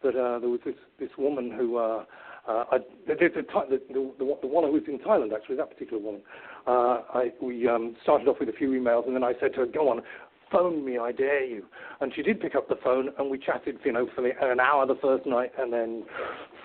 that 0.03 0.11
uh, 0.11 0.41
there 0.41 0.51
was 0.51 0.61
this 0.65 0.77
this 1.01 1.11
woman 1.17 1.51
who. 1.51 1.79
Uh, 1.79 2.05
uh, 2.49 2.65
I, 2.73 2.79
the, 3.07 3.15
the, 3.15 3.29
the, 3.71 3.81
the, 3.93 4.37
the 4.43 4.47
one 4.47 4.65
who 4.65 4.73
was 4.73 4.83
in 4.89 4.99
Thailand, 4.99 5.33
actually, 5.35 5.57
that 5.57 5.71
particular 5.71 6.03
woman. 6.03 6.23
Uh, 6.67 7.03
I, 7.15 7.31
we 7.41 7.69
um, 7.69 7.97
started 8.03 8.27
off 8.29 8.39
with 8.41 8.49
a 8.49 8.53
few 8.53 8.71
emails, 8.71 9.07
and 9.07 9.15
then 9.15 9.23
I 9.25 9.33
said 9.41 9.53
to 9.55 9.61
her, 9.61 9.67
"Go 9.67 9.89
on, 9.91 10.03
phone 10.51 10.85
me, 10.85 10.99
I 10.99 11.13
dare 11.13 11.45
you." 11.45 11.65
And 12.01 12.13
she 12.15 12.23
did 12.23 12.41
pick 12.41 12.55
up 12.57 12.69
the 12.69 12.79
phone, 12.83 13.11
and 13.19 13.31
we 13.31 13.39
chatted, 13.39 13.79
you 13.85 13.93
know, 13.93 14.09
for 14.15 14.27
an 14.27 14.61
hour 14.61 14.87
the 14.87 14.97
first 15.01 15.25
night, 15.25 15.53
and 15.59 15.73
then 15.73 16.05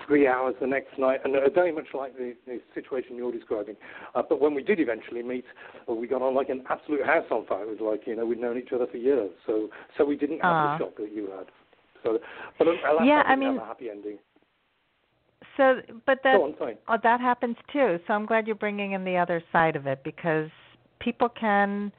three 0.07 0.27
hours 0.27 0.55
the 0.59 0.67
next 0.67 0.97
night, 0.97 1.19
and 1.23 1.35
uh, 1.35 1.49
very 1.53 1.71
much 1.71 1.87
like 1.93 2.15
the, 2.17 2.33
the 2.47 2.59
situation 2.73 3.15
you're 3.15 3.31
describing. 3.31 3.75
Uh, 4.15 4.23
but 4.27 4.41
when 4.41 4.55
we 4.55 4.63
did 4.63 4.79
eventually 4.79 5.21
meet, 5.21 5.45
uh, 5.87 5.93
we 5.93 6.07
got 6.07 6.21
on 6.23 6.33
like 6.33 6.49
an 6.49 6.63
absolute 6.69 7.05
house 7.05 7.25
on 7.29 7.45
fire. 7.45 7.63
It 7.63 7.79
was 7.79 7.97
like, 7.97 8.07
you 8.07 8.15
know, 8.15 8.25
we'd 8.25 8.39
known 8.39 8.57
each 8.57 8.71
other 8.73 8.87
for 8.87 8.97
years, 8.97 9.29
so 9.45 9.69
so 9.95 10.05
we 10.05 10.15
didn't 10.15 10.39
have 10.39 10.53
Aww. 10.53 10.77
the 10.79 10.85
shock 10.85 10.97
that 10.97 11.13
you 11.13 11.29
had. 11.37 11.47
So, 12.03 12.19
but 12.57 12.67
alas, 12.67 13.03
Yeah, 13.05 13.23
I 13.25 13.35
mean- 13.35 13.55
have 13.55 13.63
a 13.63 13.65
happy 13.67 13.89
ending. 13.91 14.17
So, 15.57 15.81
but 16.05 16.19
that 16.23 16.35
on, 16.35 16.55
oh, 16.87 16.97
that 17.03 17.19
happens 17.19 17.57
too. 17.73 17.99
So 18.07 18.13
I'm 18.13 18.25
glad 18.25 18.45
you're 18.47 18.55
bringing 18.55 18.91
in 18.93 19.03
the 19.03 19.17
other 19.17 19.43
side 19.51 19.75
of 19.75 19.87
it 19.87 20.01
because 20.03 20.49
people 20.99 21.29
can 21.29 21.91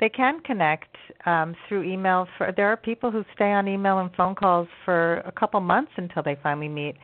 they 0.00 0.08
can 0.08 0.40
connect 0.40 0.96
um, 1.24 1.54
through 1.68 1.84
email. 1.84 2.26
For 2.36 2.52
there 2.54 2.68
are 2.68 2.76
people 2.76 3.10
who 3.10 3.24
stay 3.34 3.52
on 3.52 3.68
email 3.68 4.00
and 4.00 4.10
phone 4.16 4.34
calls 4.34 4.68
for 4.84 5.18
a 5.18 5.32
couple 5.32 5.60
months 5.60 5.92
until 5.96 6.22
they 6.22 6.36
finally 6.42 6.68
meet. 6.68 6.96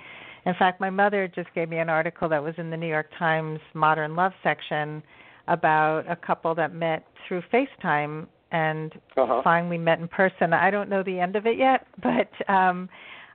In 0.46 0.55
fact, 0.59 0.81
my 0.81 0.90
mother 0.90 1.31
just 1.33 1.53
gave 1.55 1.68
me 1.68 1.79
an 1.79 1.88
article 1.88 2.29
that 2.29 2.42
was 2.42 2.55
in 2.59 2.70
the 2.70 2.77
New 2.77 2.88
York 2.88 3.11
Times 3.18 3.61
Modern 3.75 4.16
Love 4.16 4.33
section 4.42 5.03
about 5.49 6.11
a 6.11 6.16
couple 6.16 6.55
that 6.55 6.75
met 6.75 7.07
through 7.27 7.42
FaceTime 7.53 8.27
and 8.53 8.92
Uh-huh. 9.16 9.42
finally 9.42 9.79
met 9.79 10.01
in 10.01 10.09
person. 10.09 10.53
I 10.53 10.70
don't 10.70 10.88
know 10.88 11.03
the 11.05 11.20
end 11.20 11.37
of 11.37 11.46
it 11.46 11.57
yet, 11.57 11.87
but 12.03 12.53
um 12.53 12.88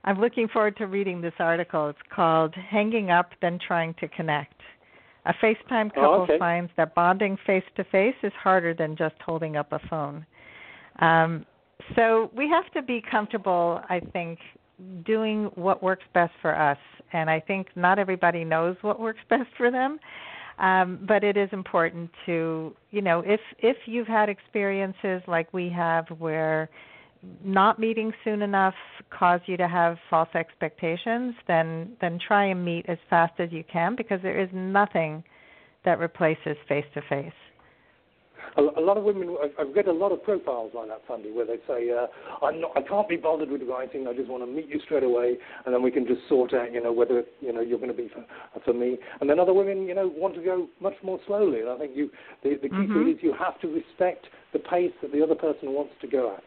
I'm 0.06 0.20
looking 0.20 0.46
forward 0.46 0.76
to 0.76 0.86
reading 0.86 1.20
this 1.20 1.34
article. 1.40 1.88
It's 1.88 1.98
called 2.14 2.54
Hanging 2.54 3.10
Up 3.10 3.30
Then 3.42 3.58
Trying 3.58 3.94
to 3.94 4.06
Connect. 4.08 4.54
A 5.26 5.34
FaceTime 5.42 5.90
Oh, 5.96 6.00
couple 6.00 6.22
okay. 6.22 6.38
finds 6.38 6.70
that 6.76 6.94
bonding 6.94 7.36
face 7.44 7.64
to 7.74 7.82
face 7.84 8.14
is 8.22 8.32
harder 8.40 8.72
than 8.72 8.96
just 8.96 9.16
holding 9.24 9.56
up 9.56 9.72
a 9.72 9.80
phone. 9.90 10.24
Um, 11.00 11.44
so 11.96 12.30
we 12.36 12.48
have 12.48 12.70
to 12.74 12.82
be 12.82 13.02
comfortable, 13.10 13.80
I 13.88 14.00
think, 14.12 14.38
doing 15.04 15.46
what 15.56 15.82
works 15.82 16.04
best 16.14 16.32
for 16.40 16.56
us. 16.56 16.78
And 17.12 17.28
I 17.28 17.40
think 17.40 17.66
not 17.74 17.98
everybody 17.98 18.44
knows 18.44 18.76
what 18.82 19.00
works 19.00 19.20
best 19.28 19.48
for 19.56 19.72
them. 19.72 19.98
Um, 20.60 21.04
but 21.06 21.24
it 21.24 21.36
is 21.36 21.50
important 21.52 22.10
to, 22.24 22.74
you 22.90 23.02
know, 23.02 23.20
if 23.26 23.40
if 23.58 23.76
you've 23.84 24.06
had 24.06 24.30
experiences 24.30 25.20
like 25.26 25.52
we 25.52 25.68
have 25.68 26.06
where 26.18 26.70
not 27.44 27.78
meeting 27.78 28.12
soon 28.24 28.42
enough 28.42 28.74
cause 29.10 29.40
you 29.46 29.56
to 29.56 29.68
have 29.68 29.98
false 30.10 30.28
expectations, 30.34 31.34
then 31.46 31.96
then 32.00 32.18
try 32.18 32.46
and 32.46 32.64
meet 32.64 32.86
as 32.88 32.98
fast 33.08 33.34
as 33.38 33.52
you 33.52 33.64
can 33.70 33.96
because 33.96 34.20
there 34.22 34.40
is 34.40 34.48
nothing 34.52 35.22
that 35.84 35.98
replaces 35.98 36.56
face 36.68 36.86
to 36.94 37.02
face. 37.08 37.32
A, 38.58 38.80
lot 38.80 38.96
of 38.96 39.04
women, 39.04 39.36
I've, 39.58 39.74
read 39.74 39.86
a 39.86 39.92
lot 39.92 40.12
of 40.12 40.22
profiles 40.22 40.72
like 40.74 40.88
that, 40.88 41.02
Sandy, 41.08 41.30
where 41.30 41.44
they 41.44 41.58
say, 41.66 41.90
uh, 41.90 42.06
"I'm 42.44 42.60
not, 42.60 42.72
I 42.74 42.80
can't 42.80 43.08
be 43.08 43.16
bothered 43.16 43.50
with 43.50 43.60
writing. 43.62 44.06
I 44.06 44.14
just 44.14 44.30
want 44.30 44.42
to 44.44 44.46
meet 44.46 44.68
you 44.68 44.80
straight 44.84 45.02
away, 45.02 45.36
and 45.64 45.74
then 45.74 45.82
we 45.82 45.90
can 45.90 46.06
just 46.06 46.20
sort 46.28 46.54
out, 46.54 46.72
you 46.72 46.82
know, 46.82 46.92
whether 46.92 47.24
you 47.40 47.52
know 47.52 47.60
you're 47.60 47.78
going 47.78 47.90
to 47.90 47.96
be 47.96 48.08
for, 48.08 48.24
for 48.64 48.72
me." 48.72 48.96
And 49.20 49.28
then 49.28 49.38
other 49.38 49.52
women, 49.52 49.86
you 49.86 49.94
know, 49.94 50.08
want 50.08 50.34
to 50.36 50.42
go 50.42 50.68
much 50.80 50.94
more 51.02 51.18
slowly. 51.26 51.60
And 51.60 51.68
I 51.68 51.76
think 51.76 51.92
you, 51.94 52.10
the, 52.42 52.54
the 52.62 52.68
key 52.68 52.86
Mhm. 52.86 52.92
thing 52.94 53.08
is 53.10 53.22
you 53.22 53.34
have 53.34 53.60
to 53.60 53.68
respect 53.68 54.26
the 54.56 54.68
pace 54.70 54.92
that 55.02 55.12
the 55.12 55.22
other 55.22 55.34
person 55.34 55.72
wants 55.72 55.92
to 56.00 56.08
go 56.08 56.32
at. 56.32 56.44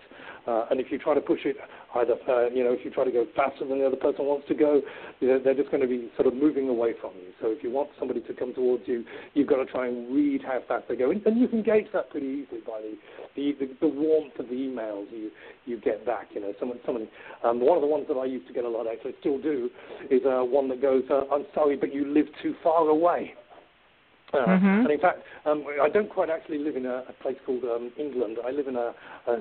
Uh, 0.47 0.65
and 0.71 0.79
if 0.79 0.89
you 0.89 0.97
try 0.97 1.13
to 1.13 1.21
push 1.21 1.41
it, 1.45 1.57
either 1.95 2.15
uh, 2.27 2.49
you 2.49 2.63
know, 2.63 2.73
if 2.73 2.83
you 2.83 2.89
try 2.89 3.03
to 3.03 3.11
go 3.11 3.27
faster 3.35 3.67
than 3.67 3.77
the 3.77 3.85
other 3.85 3.97
person 3.97 4.25
wants 4.25 4.47
to 4.47 4.55
go, 4.55 4.81
you 5.19 5.27
know, 5.27 5.37
they're 5.37 5.53
just 5.53 5.69
going 5.69 5.81
to 5.81 5.87
be 5.87 6.09
sort 6.15 6.27
of 6.27 6.33
moving 6.33 6.69
away 6.69 6.93
from 6.99 7.11
you. 7.21 7.29
So 7.41 7.51
if 7.51 7.61
you 7.61 7.69
want 7.69 7.89
somebody 7.99 8.21
to 8.21 8.33
come 8.33 8.53
towards 8.53 8.83
you, 8.87 9.03
you've 9.35 9.47
got 9.47 9.57
to 9.57 9.65
try 9.65 9.87
and 9.87 10.09
read 10.15 10.41
how 10.41 10.59
fast 10.67 10.87
they 10.87 10.95
go, 10.95 11.11
and, 11.11 11.23
and 11.27 11.39
you 11.39 11.47
can 11.47 11.61
gauge 11.61 11.87
that 11.93 12.09
pretty 12.09 12.25
easily 12.25 12.61
by 12.65 12.81
the 12.81 12.97
the, 13.35 13.53
the, 13.59 13.73
the 13.81 13.87
warmth 13.87 14.39
of 14.39 14.47
the 14.47 14.55
emails 14.55 15.05
you 15.11 15.29
you 15.65 15.79
get 15.79 16.05
back. 16.05 16.29
You 16.33 16.41
know, 16.41 16.53
someone 16.59 16.79
somebody 16.85 17.09
um, 17.43 17.59
one 17.59 17.77
of 17.77 17.81
the 17.81 17.87
ones 17.87 18.05
that 18.07 18.15
I 18.15 18.25
used 18.25 18.47
to 18.47 18.53
get 18.53 18.63
a 18.63 18.69
lot, 18.69 18.87
actually 18.87 19.15
still 19.19 19.39
do, 19.39 19.69
is 20.09 20.21
uh, 20.25 20.41
one 20.41 20.67
that 20.69 20.81
goes, 20.81 21.03
uh, 21.11 21.23
"I'm 21.31 21.45
sorry, 21.53 21.75
but 21.75 21.93
you 21.93 22.07
live 22.07 22.27
too 22.41 22.55
far 22.63 22.87
away." 22.87 23.35
Uh, 24.33 24.45
Mhm. 24.45 24.81
And 24.85 24.91
in 24.91 24.99
fact, 24.99 25.19
um, 25.45 25.65
I 25.81 25.89
don't 25.89 26.09
quite 26.09 26.29
actually 26.29 26.59
live 26.59 26.75
in 26.75 26.85
a, 26.85 27.03
a 27.09 27.13
place 27.21 27.37
called 27.45 27.63
um, 27.63 27.91
England. 27.97 28.37
I 28.45 28.51
live 28.51 28.67
in 28.67 28.75
a, 28.75 28.93
a, 29.27 29.33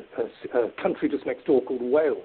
a, 0.55 0.70
country 0.83 1.09
just 1.11 1.27
next 1.27 1.44
door 1.44 1.61
called 1.62 1.83
Wales. 1.83 2.24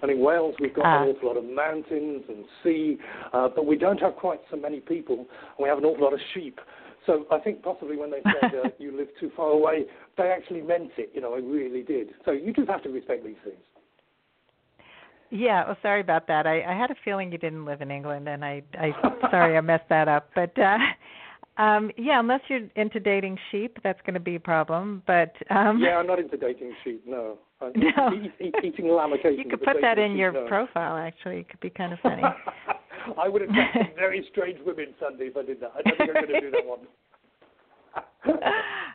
And 0.00 0.10
in 0.10 0.20
Wales, 0.20 0.54
we've 0.60 0.72
got 0.74 0.86
Ah. 0.86 1.02
an 1.02 1.08
awful 1.08 1.28
lot 1.28 1.36
of 1.36 1.44
mountains 1.44 2.22
and 2.28 2.44
sea, 2.62 2.98
uh, 3.32 3.48
but 3.48 3.66
we 3.66 3.76
don't 3.76 4.00
have 4.00 4.14
quite 4.16 4.40
so 4.50 4.56
many 4.56 4.80
people, 4.80 5.18
and 5.18 5.58
we 5.58 5.68
have 5.68 5.78
an 5.78 5.84
awful 5.84 6.04
lot 6.04 6.12
of 6.12 6.20
sheep. 6.32 6.60
So 7.06 7.26
I 7.30 7.38
think 7.38 7.62
possibly 7.62 7.96
when 7.96 8.10
they 8.10 8.22
said 8.22 8.54
uh, 8.54 8.68
you 8.78 8.96
live 8.96 9.08
too 9.20 9.30
far 9.36 9.50
away, 9.50 9.84
they 10.16 10.30
actually 10.30 10.62
meant 10.62 10.92
it. 10.96 11.10
You 11.14 11.20
know, 11.20 11.34
I 11.34 11.38
really 11.38 11.82
did. 11.82 12.10
So 12.24 12.30
you 12.30 12.52
just 12.52 12.68
have 12.68 12.82
to 12.84 12.90
respect 12.90 13.24
these 13.24 13.36
things. 13.44 13.58
Yeah, 15.30 15.66
well, 15.66 15.76
sorry 15.82 16.00
about 16.00 16.28
that. 16.28 16.46
I, 16.46 16.62
I 16.62 16.74
had 16.78 16.90
a 16.90 16.94
feeling 17.04 17.32
you 17.32 17.38
didn't 17.38 17.64
live 17.64 17.82
in 17.82 17.90
England, 17.90 18.28
and 18.28 18.44
I, 18.44 18.62
I 18.78 18.92
sorry 19.30 19.56
I 19.56 19.60
messed 19.60 19.88
that 19.88 20.06
up. 20.06 20.30
But 20.34 20.56
uh, 20.58 20.78
um, 21.56 21.90
yeah, 21.96 22.18
unless 22.18 22.40
you're 22.48 22.68
into 22.74 22.98
dating 22.98 23.38
sheep, 23.50 23.78
that's 23.84 24.00
going 24.02 24.14
to 24.14 24.20
be 24.20 24.34
a 24.34 24.40
problem. 24.40 25.02
But 25.06 25.34
um, 25.50 25.78
yeah, 25.80 25.96
I'm 25.98 26.06
not 26.06 26.18
into 26.18 26.36
dating 26.36 26.74
sheep. 26.82 27.02
No. 27.06 27.38
I'm 27.60 27.72
No. 27.76 28.12
eat, 28.12 28.32
eat, 28.40 28.54
eating 28.64 28.88
lamb 28.88 29.12
you 29.12 29.44
could 29.48 29.62
put 29.62 29.76
that 29.80 29.98
in 29.98 30.12
sheep, 30.12 30.18
your 30.18 30.32
no. 30.32 30.46
profile. 30.46 30.96
Actually, 30.96 31.40
it 31.40 31.48
could 31.48 31.60
be 31.60 31.70
kind 31.70 31.92
of 31.92 31.98
funny. 32.02 32.22
I 33.18 33.28
would 33.28 33.42
attract 33.42 33.76
some 33.76 33.90
very 33.96 34.26
strange 34.30 34.58
women, 34.66 34.86
Sandy, 35.00 35.26
if 35.26 35.36
I 35.36 35.42
did 35.42 35.60
that. 35.60 35.72
I 35.76 35.82
don't 35.82 35.98
think 35.98 36.10
I'm 36.10 36.28
going 36.28 36.28
to 36.28 36.40
do 36.40 36.50
that 36.50 36.66
one. 36.66 36.80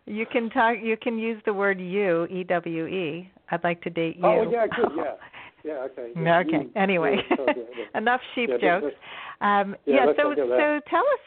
you 0.05 0.25
can 0.25 0.49
talk. 0.49 0.75
You 0.81 0.97
can 0.97 1.17
use 1.17 1.41
the 1.45 1.53
word 1.53 1.79
you, 1.79 2.25
E 2.25 2.43
W 2.43 2.87
E. 2.87 3.31
I'd 3.51 3.63
like 3.63 3.81
to 3.83 3.89
date 3.89 4.17
you. 4.17 4.25
Oh, 4.25 4.49
yeah, 4.51 4.67
good, 4.67 4.91
yeah. 4.97 5.03
Yeah, 5.63 5.87
okay. 5.91 6.11
Yeah, 6.21 6.39
okay. 6.39 6.51
you- 6.51 6.71
Anyway, 6.75 7.17
yeah, 7.29 7.35
oh, 7.39 7.45
yeah, 7.47 7.97
enough 7.97 8.21
sheep 8.35 8.49
jokes. 8.61 8.93
Um, 9.41 9.75
yeah. 9.85 10.05
So, 10.17 10.29
not 10.29 10.35
go 10.35 10.47
there. 10.47 10.79
so 10.81 10.89
tell 10.89 10.99
us 11.03 11.19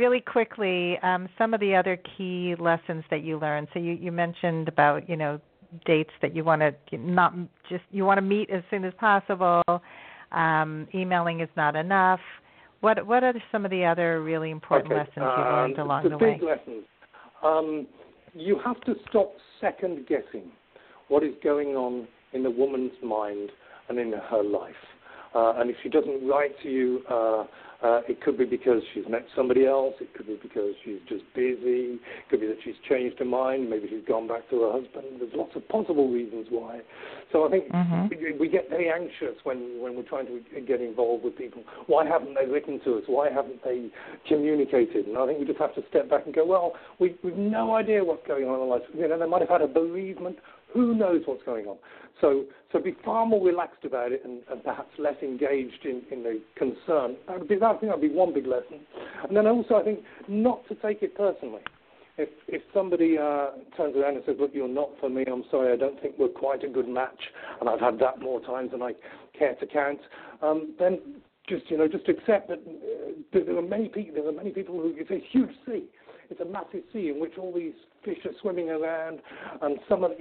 really 0.00 0.20
quickly 0.20 0.98
um, 1.02 1.28
some 1.36 1.52
of 1.52 1.60
the 1.60 1.74
other 1.74 1.98
key 2.16 2.54
lessons 2.58 3.04
that 3.10 3.22
you 3.22 3.38
learned. 3.38 3.68
So 3.74 3.78
you, 3.78 3.92
you 3.92 4.10
mentioned 4.10 4.66
about 4.66 5.08
you 5.08 5.16
know 5.16 5.38
dates 5.84 6.10
that 6.22 6.34
you 6.34 6.42
want 6.42 6.62
to 6.62 6.98
not 6.98 7.34
just 7.68 7.84
you 7.92 8.04
want 8.06 8.16
to 8.16 8.22
meet 8.22 8.50
as 8.50 8.62
soon 8.70 8.84
as 8.84 8.94
possible. 8.98 9.62
Um, 10.32 10.88
emailing 10.94 11.40
is 11.40 11.48
not 11.56 11.76
enough. 11.76 12.20
What 12.80 13.06
what 13.06 13.22
are 13.22 13.34
some 13.52 13.64
of 13.66 13.70
the 13.70 13.84
other 13.84 14.22
really 14.22 14.50
important 14.50 14.92
Okay, 14.92 15.00
lessons 15.00 15.16
you 15.16 15.44
learned 15.44 15.78
um, 15.78 15.86
along 15.86 16.02
the 16.04 16.08
the 16.10 16.18
way? 16.18 16.32
big 16.32 16.42
lessons. 16.42 16.84
Um, 17.44 17.86
you 18.32 18.58
have 18.64 18.80
to 18.82 18.94
stop 19.08 19.34
second 19.60 20.06
guessing 20.08 20.50
what 21.08 21.22
is 21.22 21.34
going 21.44 21.70
on 21.70 22.08
in 22.32 22.42
the 22.42 22.50
woman's 22.50 22.92
mind 23.02 23.50
and 23.88 23.98
in 23.98 24.12
her 24.30 24.42
life. 24.42 24.82
Uh, 25.34 25.54
and 25.56 25.68
if 25.68 25.76
she 25.82 25.88
doesn't 25.88 26.26
write 26.26 26.52
to 26.62 26.68
you 26.68 27.02
uh, 27.10 27.44
Uh, 27.82 28.02
it 28.08 28.20
could 28.20 28.36
be 28.36 28.44
because 28.44 28.82
she's 28.92 29.04
met 29.08 29.24
somebody 29.34 29.64
else. 29.66 29.94
It 30.00 30.12
could 30.14 30.26
be 30.26 30.38
because 30.42 30.74
she's 30.84 31.00
just 31.08 31.24
busy. 31.34 31.96
It 31.96 32.28
could 32.28 32.40
be 32.40 32.46
that 32.46 32.58
she's 32.62 32.74
changed 32.88 33.18
her 33.18 33.24
mind. 33.24 33.70
Maybe 33.70 33.88
she's 33.88 34.04
gone 34.06 34.28
back 34.28 34.48
to 34.50 34.60
her 34.62 34.72
husband. 34.72 35.18
There's 35.18 35.32
lots 35.34 35.56
of 35.56 35.66
possible 35.68 36.10
reasons 36.10 36.46
why. 36.50 36.80
So 37.32 37.46
I 37.46 37.50
think 37.50 37.72
mm-hmm. 37.72 38.08
we, 38.08 38.38
we 38.38 38.48
get 38.48 38.68
very 38.68 38.90
anxious 38.90 39.40
when, 39.44 39.80
when 39.80 39.96
we're 39.96 40.08
trying 40.08 40.26
to 40.26 40.60
get 40.60 40.82
involved 40.82 41.24
with 41.24 41.38
people. 41.38 41.62
Why 41.86 42.06
haven't 42.06 42.34
they 42.34 42.46
written 42.50 42.80
to 42.84 42.96
us? 42.96 43.04
Why 43.06 43.30
haven't 43.30 43.64
they 43.64 43.88
communicated? 44.28 45.06
And 45.06 45.16
I 45.16 45.26
think 45.26 45.38
we 45.38 45.46
just 45.46 45.58
have 45.58 45.74
to 45.76 45.82
step 45.88 46.10
back 46.10 46.26
and 46.26 46.34
go, 46.34 46.44
well, 46.44 46.72
we, 46.98 47.16
we've 47.24 47.36
no 47.36 47.76
idea 47.76 48.04
what's 48.04 48.26
going 48.26 48.44
on 48.44 48.54
in 48.54 48.60
their 48.60 48.68
lives. 48.68 48.84
You 48.92 49.08
know, 49.08 49.18
they 49.18 49.26
might 49.26 49.40
have 49.40 49.48
had 49.48 49.62
a 49.62 49.68
bereavement. 49.68 50.36
Who 50.72 50.94
knows 50.94 51.22
what's 51.26 51.42
going 51.44 51.66
on? 51.66 51.76
So, 52.20 52.44
so 52.72 52.80
be 52.80 52.94
far 53.04 53.26
more 53.26 53.44
relaxed 53.44 53.84
about 53.84 54.12
it 54.12 54.22
and, 54.24 54.42
and 54.50 54.62
perhaps 54.62 54.90
less 54.98 55.16
engaged 55.22 55.84
in, 55.84 56.02
in 56.10 56.22
the 56.22 56.40
concern. 56.56 57.16
That 57.26 57.40
would 57.40 57.48
be, 57.48 57.56
that, 57.56 57.64
I 57.64 57.72
think 57.78 57.92
that 57.92 58.00
would 58.00 58.08
be 58.08 58.14
one 58.14 58.34
big 58.34 58.46
lesson. 58.46 58.80
And 59.26 59.36
then 59.36 59.46
also, 59.46 59.76
I 59.76 59.82
think 59.82 60.00
not 60.28 60.66
to 60.68 60.74
take 60.76 61.02
it 61.02 61.16
personally. 61.16 61.62
If 62.18 62.28
if 62.48 62.60
somebody 62.74 63.16
uh, 63.16 63.52
turns 63.76 63.96
around 63.96 64.16
and 64.16 64.24
says, 64.26 64.36
"Look, 64.38 64.50
you're 64.52 64.68
not 64.68 64.90
for 65.00 65.08
me. 65.08 65.24
I'm 65.26 65.44
sorry. 65.50 65.72
I 65.72 65.76
don't 65.76 65.98
think 66.02 66.16
we're 66.18 66.28
quite 66.28 66.62
a 66.62 66.68
good 66.68 66.86
match," 66.86 67.18
and 67.60 67.68
I've 67.68 67.80
had 67.80 67.98
that 68.00 68.20
more 68.20 68.42
times 68.42 68.72
than 68.72 68.82
I 68.82 68.92
care 69.38 69.54
to 69.54 69.66
count, 69.66 70.00
um, 70.42 70.74
then 70.78 70.98
just 71.48 71.70
you 71.70 71.78
know 71.78 71.88
just 71.88 72.08
accept 72.08 72.48
that 72.48 72.58
uh, 72.58 73.12
there 73.32 73.56
are 73.56 73.62
many 73.62 73.88
people. 73.88 74.14
There 74.14 74.28
are 74.28 74.32
many 74.32 74.50
people 74.50 74.74
who 74.74 74.92
it's 74.96 75.10
a 75.10 75.20
huge 75.32 75.50
sea. 75.64 75.84
It's 76.30 76.40
a 76.40 76.44
massive 76.44 76.82
sea 76.92 77.10
in 77.10 77.20
which 77.20 77.32
all 77.38 77.52
these 77.52 77.74
fish 78.04 78.18
are 78.24 78.32
swimming 78.40 78.70
around, 78.70 79.20
and 79.62 79.78
some 79.88 80.04
of 80.04 80.12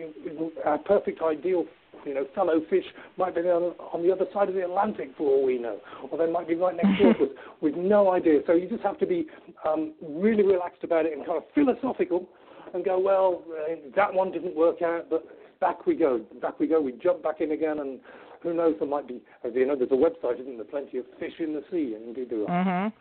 our 0.66 0.78
perfect 0.80 1.22
ideal 1.22 1.66
you 2.06 2.14
know, 2.14 2.26
fellow 2.34 2.62
fish 2.70 2.86
might 3.18 3.36
be 3.36 3.42
on, 3.42 3.76
on 3.94 4.04
the 4.06 4.12
other 4.12 4.26
side 4.34 4.50
of 4.50 4.56
the 4.56 4.64
Atlantic 4.64 5.10
for 5.18 5.24
all 5.24 5.46
we 5.46 5.58
know, 5.58 5.80
or 6.10 6.18
they 6.18 6.32
might 6.32 6.48
be 6.48 6.56
right 6.56 6.76
next 6.76 7.00
door 7.02 7.14
to 7.14 7.24
us 7.26 7.30
with 7.62 7.76
no 7.76 8.12
idea. 8.12 8.40
So 8.48 8.54
you 8.54 8.70
just 8.70 8.84
have 8.84 8.98
to 9.00 9.06
be 9.06 9.28
um, 9.68 9.94
really 10.02 10.44
relaxed 10.44 10.84
about 10.84 11.06
it 11.06 11.14
and 11.14 11.26
kind 11.26 11.38
of 11.38 11.44
philosophical 11.54 12.28
and 12.74 12.86
go, 12.86 13.00
well, 13.00 13.44
uh, 13.50 13.76
that 13.96 14.14
one 14.14 14.32
didn't 14.32 14.56
work 14.56 14.82
out, 14.82 15.10
but 15.10 15.26
back 15.60 15.86
we 15.86 15.96
go, 15.96 16.22
back 16.42 16.60
we 16.60 16.68
go. 16.68 16.80
We 16.82 16.94
jump 16.94 17.24
back 17.24 17.42
in 17.42 17.52
again, 17.52 17.80
and 17.80 18.00
who 18.42 18.54
knows? 18.54 18.76
There 18.80 18.88
might 18.88 19.08
be, 19.08 19.22
as 19.44 19.52
you 19.56 19.66
know, 19.66 19.76
there's 19.76 19.92
a 19.92 19.96
website, 19.96 20.40
isn't 20.40 20.58
there? 20.58 20.66
Plenty 20.66 21.00
of 21.00 21.06
fish 21.20 21.34
in 21.40 21.54
the 21.54 21.64
sea, 21.72 21.96
and 21.96 22.16
you 22.16 22.26
do. 22.26 22.46
Mm-hmm. 22.48 22.96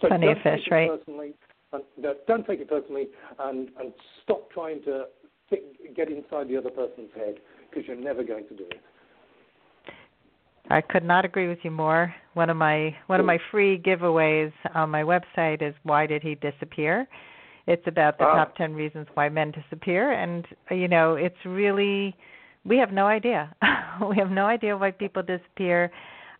So 0.00 0.08
Plenty 0.08 0.28
of 0.28 0.38
fish, 0.42 0.60
right? 0.70 0.90
Personally, 0.90 1.34
don't 2.26 2.46
take 2.46 2.60
it 2.60 2.68
personally, 2.68 3.08
and 3.38 3.70
and 3.78 3.92
stop 4.22 4.50
trying 4.50 4.82
to 4.84 5.04
think, 5.50 5.62
get 5.96 6.10
inside 6.10 6.48
the 6.48 6.56
other 6.56 6.70
person's 6.70 7.10
head 7.14 7.36
because 7.70 7.86
you're 7.86 7.96
never 7.96 8.22
going 8.22 8.46
to 8.48 8.56
do 8.56 8.64
it. 8.64 8.80
I 10.70 10.80
could 10.80 11.04
not 11.04 11.24
agree 11.24 11.48
with 11.48 11.58
you 11.62 11.70
more. 11.70 12.14
One 12.34 12.48
of 12.48 12.56
my 12.56 12.94
one 13.06 13.20
of 13.20 13.26
my 13.26 13.38
free 13.50 13.78
giveaways 13.78 14.52
on 14.74 14.90
my 14.90 15.02
website 15.02 15.62
is 15.62 15.74
why 15.82 16.06
did 16.06 16.22
he 16.22 16.36
disappear? 16.36 17.06
It's 17.66 17.86
about 17.86 18.18
the 18.18 18.24
ah. 18.24 18.34
top 18.34 18.56
10 18.56 18.74
reasons 18.74 19.06
why 19.14 19.28
men 19.28 19.50
disappear 19.50 20.12
and 20.12 20.46
you 20.70 20.88
know, 20.88 21.14
it's 21.14 21.36
really 21.44 22.16
we 22.64 22.78
have 22.78 22.92
no 22.92 23.06
idea. 23.06 23.54
we 24.08 24.16
have 24.16 24.30
no 24.30 24.46
idea 24.46 24.76
why 24.76 24.90
people 24.90 25.22
disappear. 25.22 25.90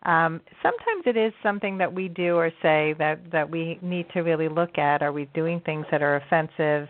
Um, 0.04 0.40
sometimes 0.62 1.04
it 1.06 1.16
is 1.16 1.32
something 1.42 1.78
that 1.78 1.92
we 1.92 2.08
do 2.08 2.36
or 2.36 2.50
say 2.60 2.94
that 2.98 3.20
that 3.32 3.50
we 3.50 3.78
need 3.80 4.06
to 4.14 4.20
really 4.20 4.48
look 4.48 4.76
at. 4.78 5.02
Are 5.02 5.12
we 5.12 5.26
doing 5.34 5.60
things 5.64 5.86
that 5.90 6.02
are 6.02 6.16
offensive? 6.16 6.88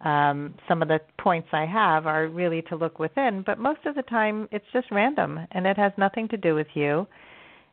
um, 0.00 0.54
some 0.68 0.80
of 0.80 0.88
the 0.88 1.00
points 1.18 1.48
I 1.52 1.66
have 1.66 2.06
are 2.06 2.28
really 2.28 2.62
to 2.62 2.76
look 2.76 2.98
within, 2.98 3.42
but 3.44 3.58
most 3.58 3.80
of 3.84 3.94
the 3.94 4.02
time 4.02 4.48
it's 4.52 4.64
just 4.72 4.90
random 4.90 5.40
and 5.52 5.66
it 5.66 5.76
has 5.76 5.92
nothing 5.96 6.28
to 6.28 6.36
do 6.36 6.54
with 6.54 6.68
you. 6.74 7.06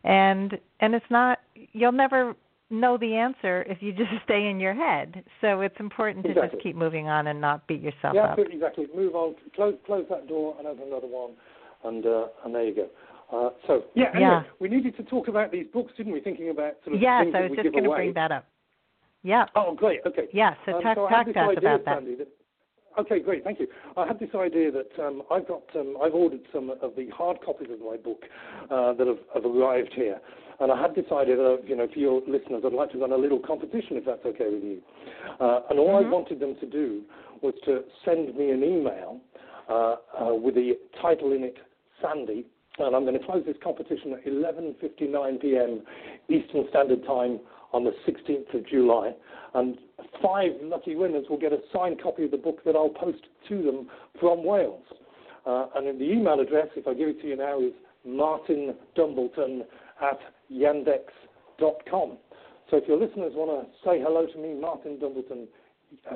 And 0.04 0.58
and 0.80 0.96
it's 0.96 1.06
not 1.10 1.40
you'll 1.72 1.92
never 1.92 2.36
know 2.72 2.98
the 2.98 3.14
answer 3.14 3.64
if 3.64 3.82
you 3.82 3.92
just 3.98 4.10
stay 4.24 4.48
in 4.50 4.60
your 4.60 4.74
head. 4.74 5.24
So 5.42 5.62
it's 5.62 5.76
important 5.80 6.26
to 6.26 6.32
exactly. 6.32 6.58
just 6.58 6.64
keep 6.64 6.76
moving 6.76 7.08
on 7.08 7.28
and 7.28 7.40
not 7.40 7.68
beat 7.68 7.82
yourself 7.82 8.16
yeah, 8.16 8.24
up. 8.24 8.38
Yeah, 8.40 8.46
exactly. 8.52 8.88
Move 8.96 9.16
on. 9.16 9.36
Close 9.56 9.76
close 9.86 10.06
that 10.10 10.28
door 10.28 10.56
and 10.58 10.68
open 10.68 10.88
another 10.88 11.08
one, 11.08 11.34
and 11.84 12.06
uh, 12.06 12.26
and 12.44 12.56
there 12.56 12.66
you 12.66 12.76
go. 12.76 12.88
Uh, 13.32 13.50
so 13.68 13.86
yeah, 13.96 14.06
anyway, 14.14 14.22
yeah, 14.22 14.44
we 14.60 14.70
needed 14.70 14.96
to 14.98 15.04
talk 15.04 15.28
about 15.28 15.52
these 15.52 15.66
books, 15.74 15.92
didn't 15.98 16.14
we? 16.14 16.22
Thinking 16.22 16.50
about 16.50 16.74
sort 16.84 16.96
of 16.96 17.02
yes, 17.02 17.24
things 17.24 17.36
I 17.36 17.42
that 17.42 17.50
was 17.50 17.58
we 17.58 17.64
just 17.64 17.74
going 17.74 17.84
to 17.84 17.90
bring 17.90 18.14
that 18.14 18.32
up. 18.32 18.48
Yeah. 19.24 19.46
Oh, 19.56 19.74
great. 19.74 20.02
Okay. 20.06 20.28
Yeah. 20.32 20.54
So 20.66 20.76
um, 20.76 20.84
talk, 20.84 20.96
so 20.96 21.10
talk 21.10 21.26
to 21.26 21.40
us 21.40 21.56
about 21.58 21.86
that. 21.86 22.06
that. 22.06 22.28
Okay, 23.00 23.20
great. 23.20 23.44
Thank 23.44 23.60
you. 23.60 23.68
I 23.98 24.08
had 24.08 24.20
this 24.20 24.30
idea 24.36 24.72
that 24.72 25.04
um, 25.04 25.24
I've 25.32 25.48
got, 25.48 25.64
um, 25.76 25.98
I've 26.02 26.14
ordered 26.14 26.42
some 26.54 26.70
of 26.70 26.96
the 26.96 27.10
hard 27.10 27.38
copies 27.44 27.68
of 27.72 27.80
my 27.80 27.98
book 27.98 28.22
uh, 28.72 28.94
that 28.94 29.08
have, 29.08 29.18
have, 29.34 29.46
arrived 29.46 29.94
here, 29.94 30.20
and 30.62 30.72
I 30.72 30.80
had 30.80 30.96
this 30.96 31.06
idea 31.12 31.36
that, 31.36 31.64
you 31.66 31.76
know, 31.76 31.88
for 31.92 32.00
your 32.00 32.22
listeners, 32.28 32.64
I'd 32.66 32.72
like 32.72 32.92
to 32.92 33.00
run 33.00 33.12
a 33.12 33.18
little 33.18 33.40
competition 33.40 33.98
if 33.98 34.06
that's 34.06 34.26
okay 34.26 34.48
with 34.50 34.64
you. 34.64 34.82
Uh, 35.42 35.62
and 35.70 35.80
all 35.80 35.90
mm-hmm. 35.90 36.08
I 36.08 36.10
wanted 36.10 36.40
them 36.40 36.56
to 36.62 36.66
do 36.66 37.02
was 37.42 37.54
to 37.66 37.82
send 38.06 38.34
me 38.36 38.52
an 38.52 38.64
email 38.64 39.20
uh, 39.68 39.96
uh 40.22 40.36
with 40.36 40.56
the 40.56 40.78
title 41.02 41.34
in 41.34 41.44
it, 41.44 41.58
Sandy, 42.02 42.46
and 42.78 42.96
I'm 42.96 43.04
going 43.04 43.18
to 43.20 43.26
close 43.26 43.44
this 43.46 43.58
competition 43.64 44.14
at 44.14 44.26
11:59 44.26 45.42
p.m. 45.42 45.82
Eastern 46.30 46.66
Standard 46.70 47.06
Time 47.06 47.40
on 47.74 47.84
the 47.84 47.92
16th 48.08 48.54
of 48.54 48.68
July, 48.68 49.14
and 49.54 49.78
five 50.22 50.52
lucky 50.62 50.96
winners 50.96 51.26
will 51.30 51.40
get 51.40 51.54
a 51.54 51.60
signed 51.74 52.02
copy 52.02 52.26
of 52.26 52.32
the 52.32 52.38
book 52.38 52.64
that 52.66 52.76
I'll 52.76 52.90
post 52.90 53.24
to 53.50 53.64
them 53.64 53.90
from 54.20 54.44
Wales. 54.44 54.84
Uh, 55.46 55.68
and 55.76 56.00
the 56.00 56.06
email 56.06 56.40
address, 56.40 56.68
if 56.76 56.88
I 56.88 56.94
give 56.94 57.10
it 57.10 57.22
to 57.22 57.28
you 57.28 57.36
now, 57.36 57.60
is 57.60 57.74
martindumbleton 58.08 59.62
at 60.02 60.20
yandex.com. 60.52 62.18
So 62.72 62.78
if 62.78 62.88
your 62.88 62.98
listeners 62.98 63.34
want 63.36 63.68
to 63.68 63.72
say 63.88 64.02
hello 64.02 64.26
to 64.26 64.38
me, 64.40 64.60
Martin 64.60 64.98
Dumbleton, 64.98 65.46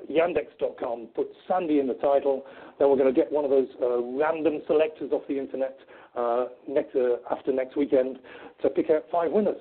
yandex.com, 0.09 1.09
put 1.15 1.27
Sandy 1.47 1.79
in 1.79 1.87
the 1.87 1.95
title, 1.95 2.45
then 2.77 2.89
we're 2.89 2.97
going 2.97 3.13
to 3.13 3.19
get 3.19 3.31
one 3.31 3.45
of 3.45 3.51
those 3.51 3.67
uh, 3.81 4.01
random 4.17 4.61
selectors 4.67 5.11
off 5.11 5.23
the 5.27 5.37
internet 5.37 5.77
uh, 6.15 6.45
next, 6.67 6.95
uh, 6.95 7.17
after 7.31 7.51
next 7.51 7.77
weekend 7.77 8.19
to 8.61 8.69
pick 8.69 8.89
out 8.89 9.03
five 9.11 9.31
winners. 9.31 9.57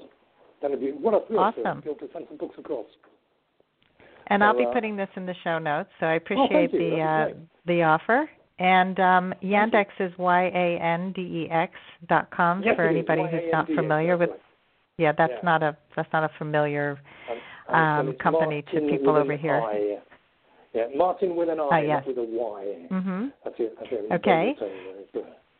That'll 0.60 0.78
be 0.78 0.90
what 0.90 1.14
a 1.14 1.26
thrill 1.26 1.40
awesome. 1.40 1.62
to 1.62 1.82
be 1.82 1.90
able 1.90 2.06
to 2.06 2.12
send 2.12 2.26
some 2.28 2.36
books 2.36 2.56
across. 2.58 2.86
And 4.28 4.40
so, 4.40 4.44
I'll 4.44 4.58
be 4.58 4.66
uh, 4.66 4.72
putting 4.72 4.96
this 4.96 5.08
in 5.16 5.26
the 5.26 5.34
show 5.44 5.58
notes, 5.58 5.90
so 6.00 6.06
I 6.06 6.14
oh, 6.14 6.16
appreciate 6.16 6.70
oh, 6.74 6.78
the 6.78 7.00
uh, 7.00 7.38
the 7.66 7.82
offer. 7.82 8.28
And 8.58 8.98
um, 8.98 9.34
Yandex 9.42 9.86
is 10.00 10.12
y 10.18 10.50
a 10.52 10.82
n 10.82 11.12
d 11.12 11.20
e 11.20 11.48
x 11.50 11.72
dot 12.08 12.28
com 12.30 12.62
yes, 12.64 12.74
for 12.74 12.86
anybody 12.86 13.22
who's 13.30 13.52
not 13.52 13.66
familiar 13.66 14.16
with. 14.16 14.30
Right. 14.30 14.40
Yeah, 14.98 15.12
that's 15.16 15.32
yeah. 15.36 15.44
not 15.44 15.62
a 15.62 15.76
that's 15.94 16.12
not 16.12 16.24
a 16.24 16.30
familiar 16.38 16.98
um, 17.68 18.14
company 18.20 18.64
to 18.72 18.80
people 18.80 19.16
over 19.16 19.36
here. 19.36 19.62
I. 19.62 19.98
Yeah, 20.74 20.84
Martin 20.94 21.34
with 21.34 21.48
an 21.48 21.60
I, 21.60 21.78
uh, 21.78 21.80
yes. 21.80 22.04
with 22.06 22.18
a 22.18 22.24
Y. 22.24 22.86
Mm-hmm. 22.90 23.26
That's 23.44 23.56
it. 23.58 23.74
That's 23.78 23.88
it. 23.90 24.12
Okay. 24.12 24.54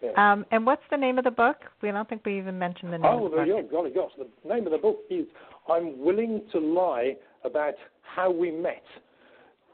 Yeah. 0.03 0.11
Um, 0.17 0.47
and 0.53 0.65
what's 0.65 0.83
the 0.91 0.97
name 0.97 1.19
of 1.19 1.25
the 1.25 1.31
book? 1.31 1.57
We 1.83 1.91
don't 1.91 2.09
think 2.09 2.25
we 2.25 2.39
even 2.39 2.59
mentioned 2.59 2.93
the 2.93 2.99
name. 2.99 3.11
Oh, 3.11 3.27
of 3.27 3.33
the 3.33 3.39
book. 3.39 3.71
golly 3.71 3.91
gosh! 3.91 4.13
The 4.17 4.49
name 4.49 4.65
of 4.67 4.73
the 4.73 4.79
book 4.79 4.99
is 5.11 5.27
"I'm 5.69 5.99
Willing 5.99 6.43
to 6.53 6.61
Lie 6.61 7.17
About 7.45 7.75
How 8.03 8.31
We 8.31 8.51
Met." 8.53 8.83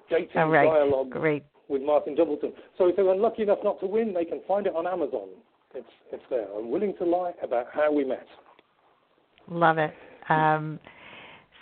Dating 0.08 0.28
oh, 0.36 0.48
right. 0.48 0.66
dialogue 0.66 1.10
Great. 1.10 1.44
with 1.68 1.82
Martin 1.82 2.14
Dumbleton. 2.14 2.52
So 2.78 2.88
if 2.88 2.96
they're 2.96 3.10
unlucky 3.10 3.42
enough 3.42 3.58
not 3.64 3.80
to 3.80 3.86
win, 3.86 4.14
they 4.14 4.24
can 4.24 4.40
find 4.46 4.66
it 4.66 4.74
on 4.74 4.86
Amazon. 4.86 5.28
It's 5.74 5.86
it's 6.12 6.22
there. 6.30 6.46
I'm 6.56 6.70
willing 6.70 6.94
to 6.98 7.04
lie 7.04 7.32
about 7.42 7.66
how 7.72 7.92
we 7.92 8.04
met. 8.04 8.26
Love 9.50 9.78
it. 9.78 9.92
Um, 10.28 10.78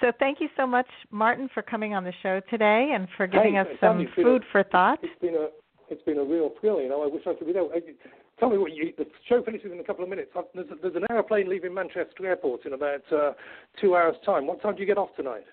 so 0.02 0.12
thank 0.18 0.40
you 0.40 0.48
so 0.56 0.66
much, 0.66 0.86
Martin, 1.10 1.48
for 1.54 1.62
coming 1.62 1.94
on 1.94 2.04
the 2.04 2.12
show 2.22 2.40
today 2.50 2.92
and 2.94 3.08
for 3.16 3.26
giving 3.26 3.54
hey, 3.54 3.60
us 3.60 3.66
some 3.80 4.06
food 4.14 4.42
a, 4.42 4.52
for 4.52 4.64
thought. 4.64 4.98
It's 5.02 5.20
been 5.20 5.34
a 5.34 5.48
it's 5.88 6.02
been 6.02 6.18
a 6.18 6.24
real 6.24 6.50
thrill. 6.60 6.80
You 6.80 6.88
know, 6.88 7.02
I 7.02 7.06
wish 7.06 7.22
I 7.26 7.34
could 7.34 7.46
be 7.46 7.52
there. 7.52 7.64
Tell 8.40 8.50
me 8.50 8.58
what 8.58 8.72
you. 8.72 8.92
The 8.98 9.06
show 9.28 9.42
finishes 9.42 9.70
in 9.72 9.78
a 9.78 9.84
couple 9.84 10.02
of 10.02 10.10
minutes. 10.10 10.30
There's, 10.54 10.66
there's 10.80 10.96
an 10.96 11.04
aeroplane 11.10 11.48
leaving 11.48 11.72
Manchester 11.72 12.26
Airport 12.26 12.66
in 12.66 12.72
about 12.72 13.02
uh, 13.12 13.32
two 13.80 13.94
hours' 13.94 14.16
time. 14.24 14.46
What 14.46 14.60
time 14.62 14.74
do 14.74 14.80
you 14.80 14.86
get 14.86 14.98
off 14.98 15.10
tonight? 15.16 15.44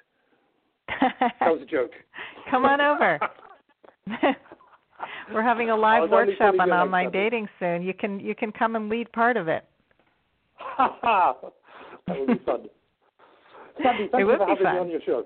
that 1.02 1.42
was 1.42 1.62
a 1.62 1.66
joke. 1.66 1.92
Come 2.50 2.66
on 2.66 2.82
over. 2.82 3.20
We're 5.34 5.44
having 5.44 5.70
a 5.70 5.76
live 5.76 6.10
workshop 6.10 6.56
on 6.60 6.72
online 6.72 7.06
something. 7.06 7.22
dating 7.22 7.50
soon. 7.60 7.84
You 7.84 7.94
can 7.94 8.20
you 8.20 8.34
can 8.34 8.52
come 8.52 8.76
and 8.76 8.90
lead 8.90 9.12
part 9.12 9.38
of 9.38 9.48
it. 9.48 9.66
that 10.78 11.36
would 12.08 12.28
be 12.28 12.44
fun. 12.46 12.68
Sandy, 13.82 14.08
thank 14.12 14.22
it 14.22 14.28
you 14.28 14.38
for 14.38 14.46
be 14.46 14.50
having 14.50 14.64
fun. 14.64 14.76
me 14.76 14.80
on 14.80 14.90
your 14.90 15.02
show. 15.06 15.26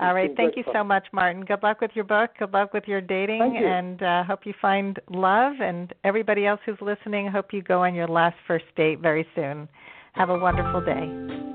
All 0.00 0.14
right. 0.14 0.30
Thank 0.34 0.56
you 0.56 0.64
fun. 0.64 0.74
so 0.76 0.84
much, 0.84 1.06
Martin. 1.12 1.44
Good 1.44 1.62
luck 1.62 1.80
with 1.80 1.90
your 1.94 2.04
book. 2.04 2.30
Good 2.38 2.52
luck 2.52 2.72
with 2.72 2.84
your 2.86 3.02
dating, 3.02 3.54
you. 3.54 3.66
and 3.66 4.02
uh, 4.02 4.24
hope 4.24 4.46
you 4.46 4.54
find 4.60 4.98
love. 5.10 5.54
And 5.60 5.92
everybody 6.04 6.46
else 6.46 6.60
who's 6.64 6.78
listening, 6.80 7.28
hope 7.28 7.52
you 7.52 7.62
go 7.62 7.84
on 7.84 7.94
your 7.94 8.08
last 8.08 8.36
first 8.46 8.64
date 8.76 9.00
very 9.00 9.26
soon. 9.34 9.68
Have 10.14 10.30
a 10.30 10.38
wonderful 10.38 10.80
day. 10.80 11.49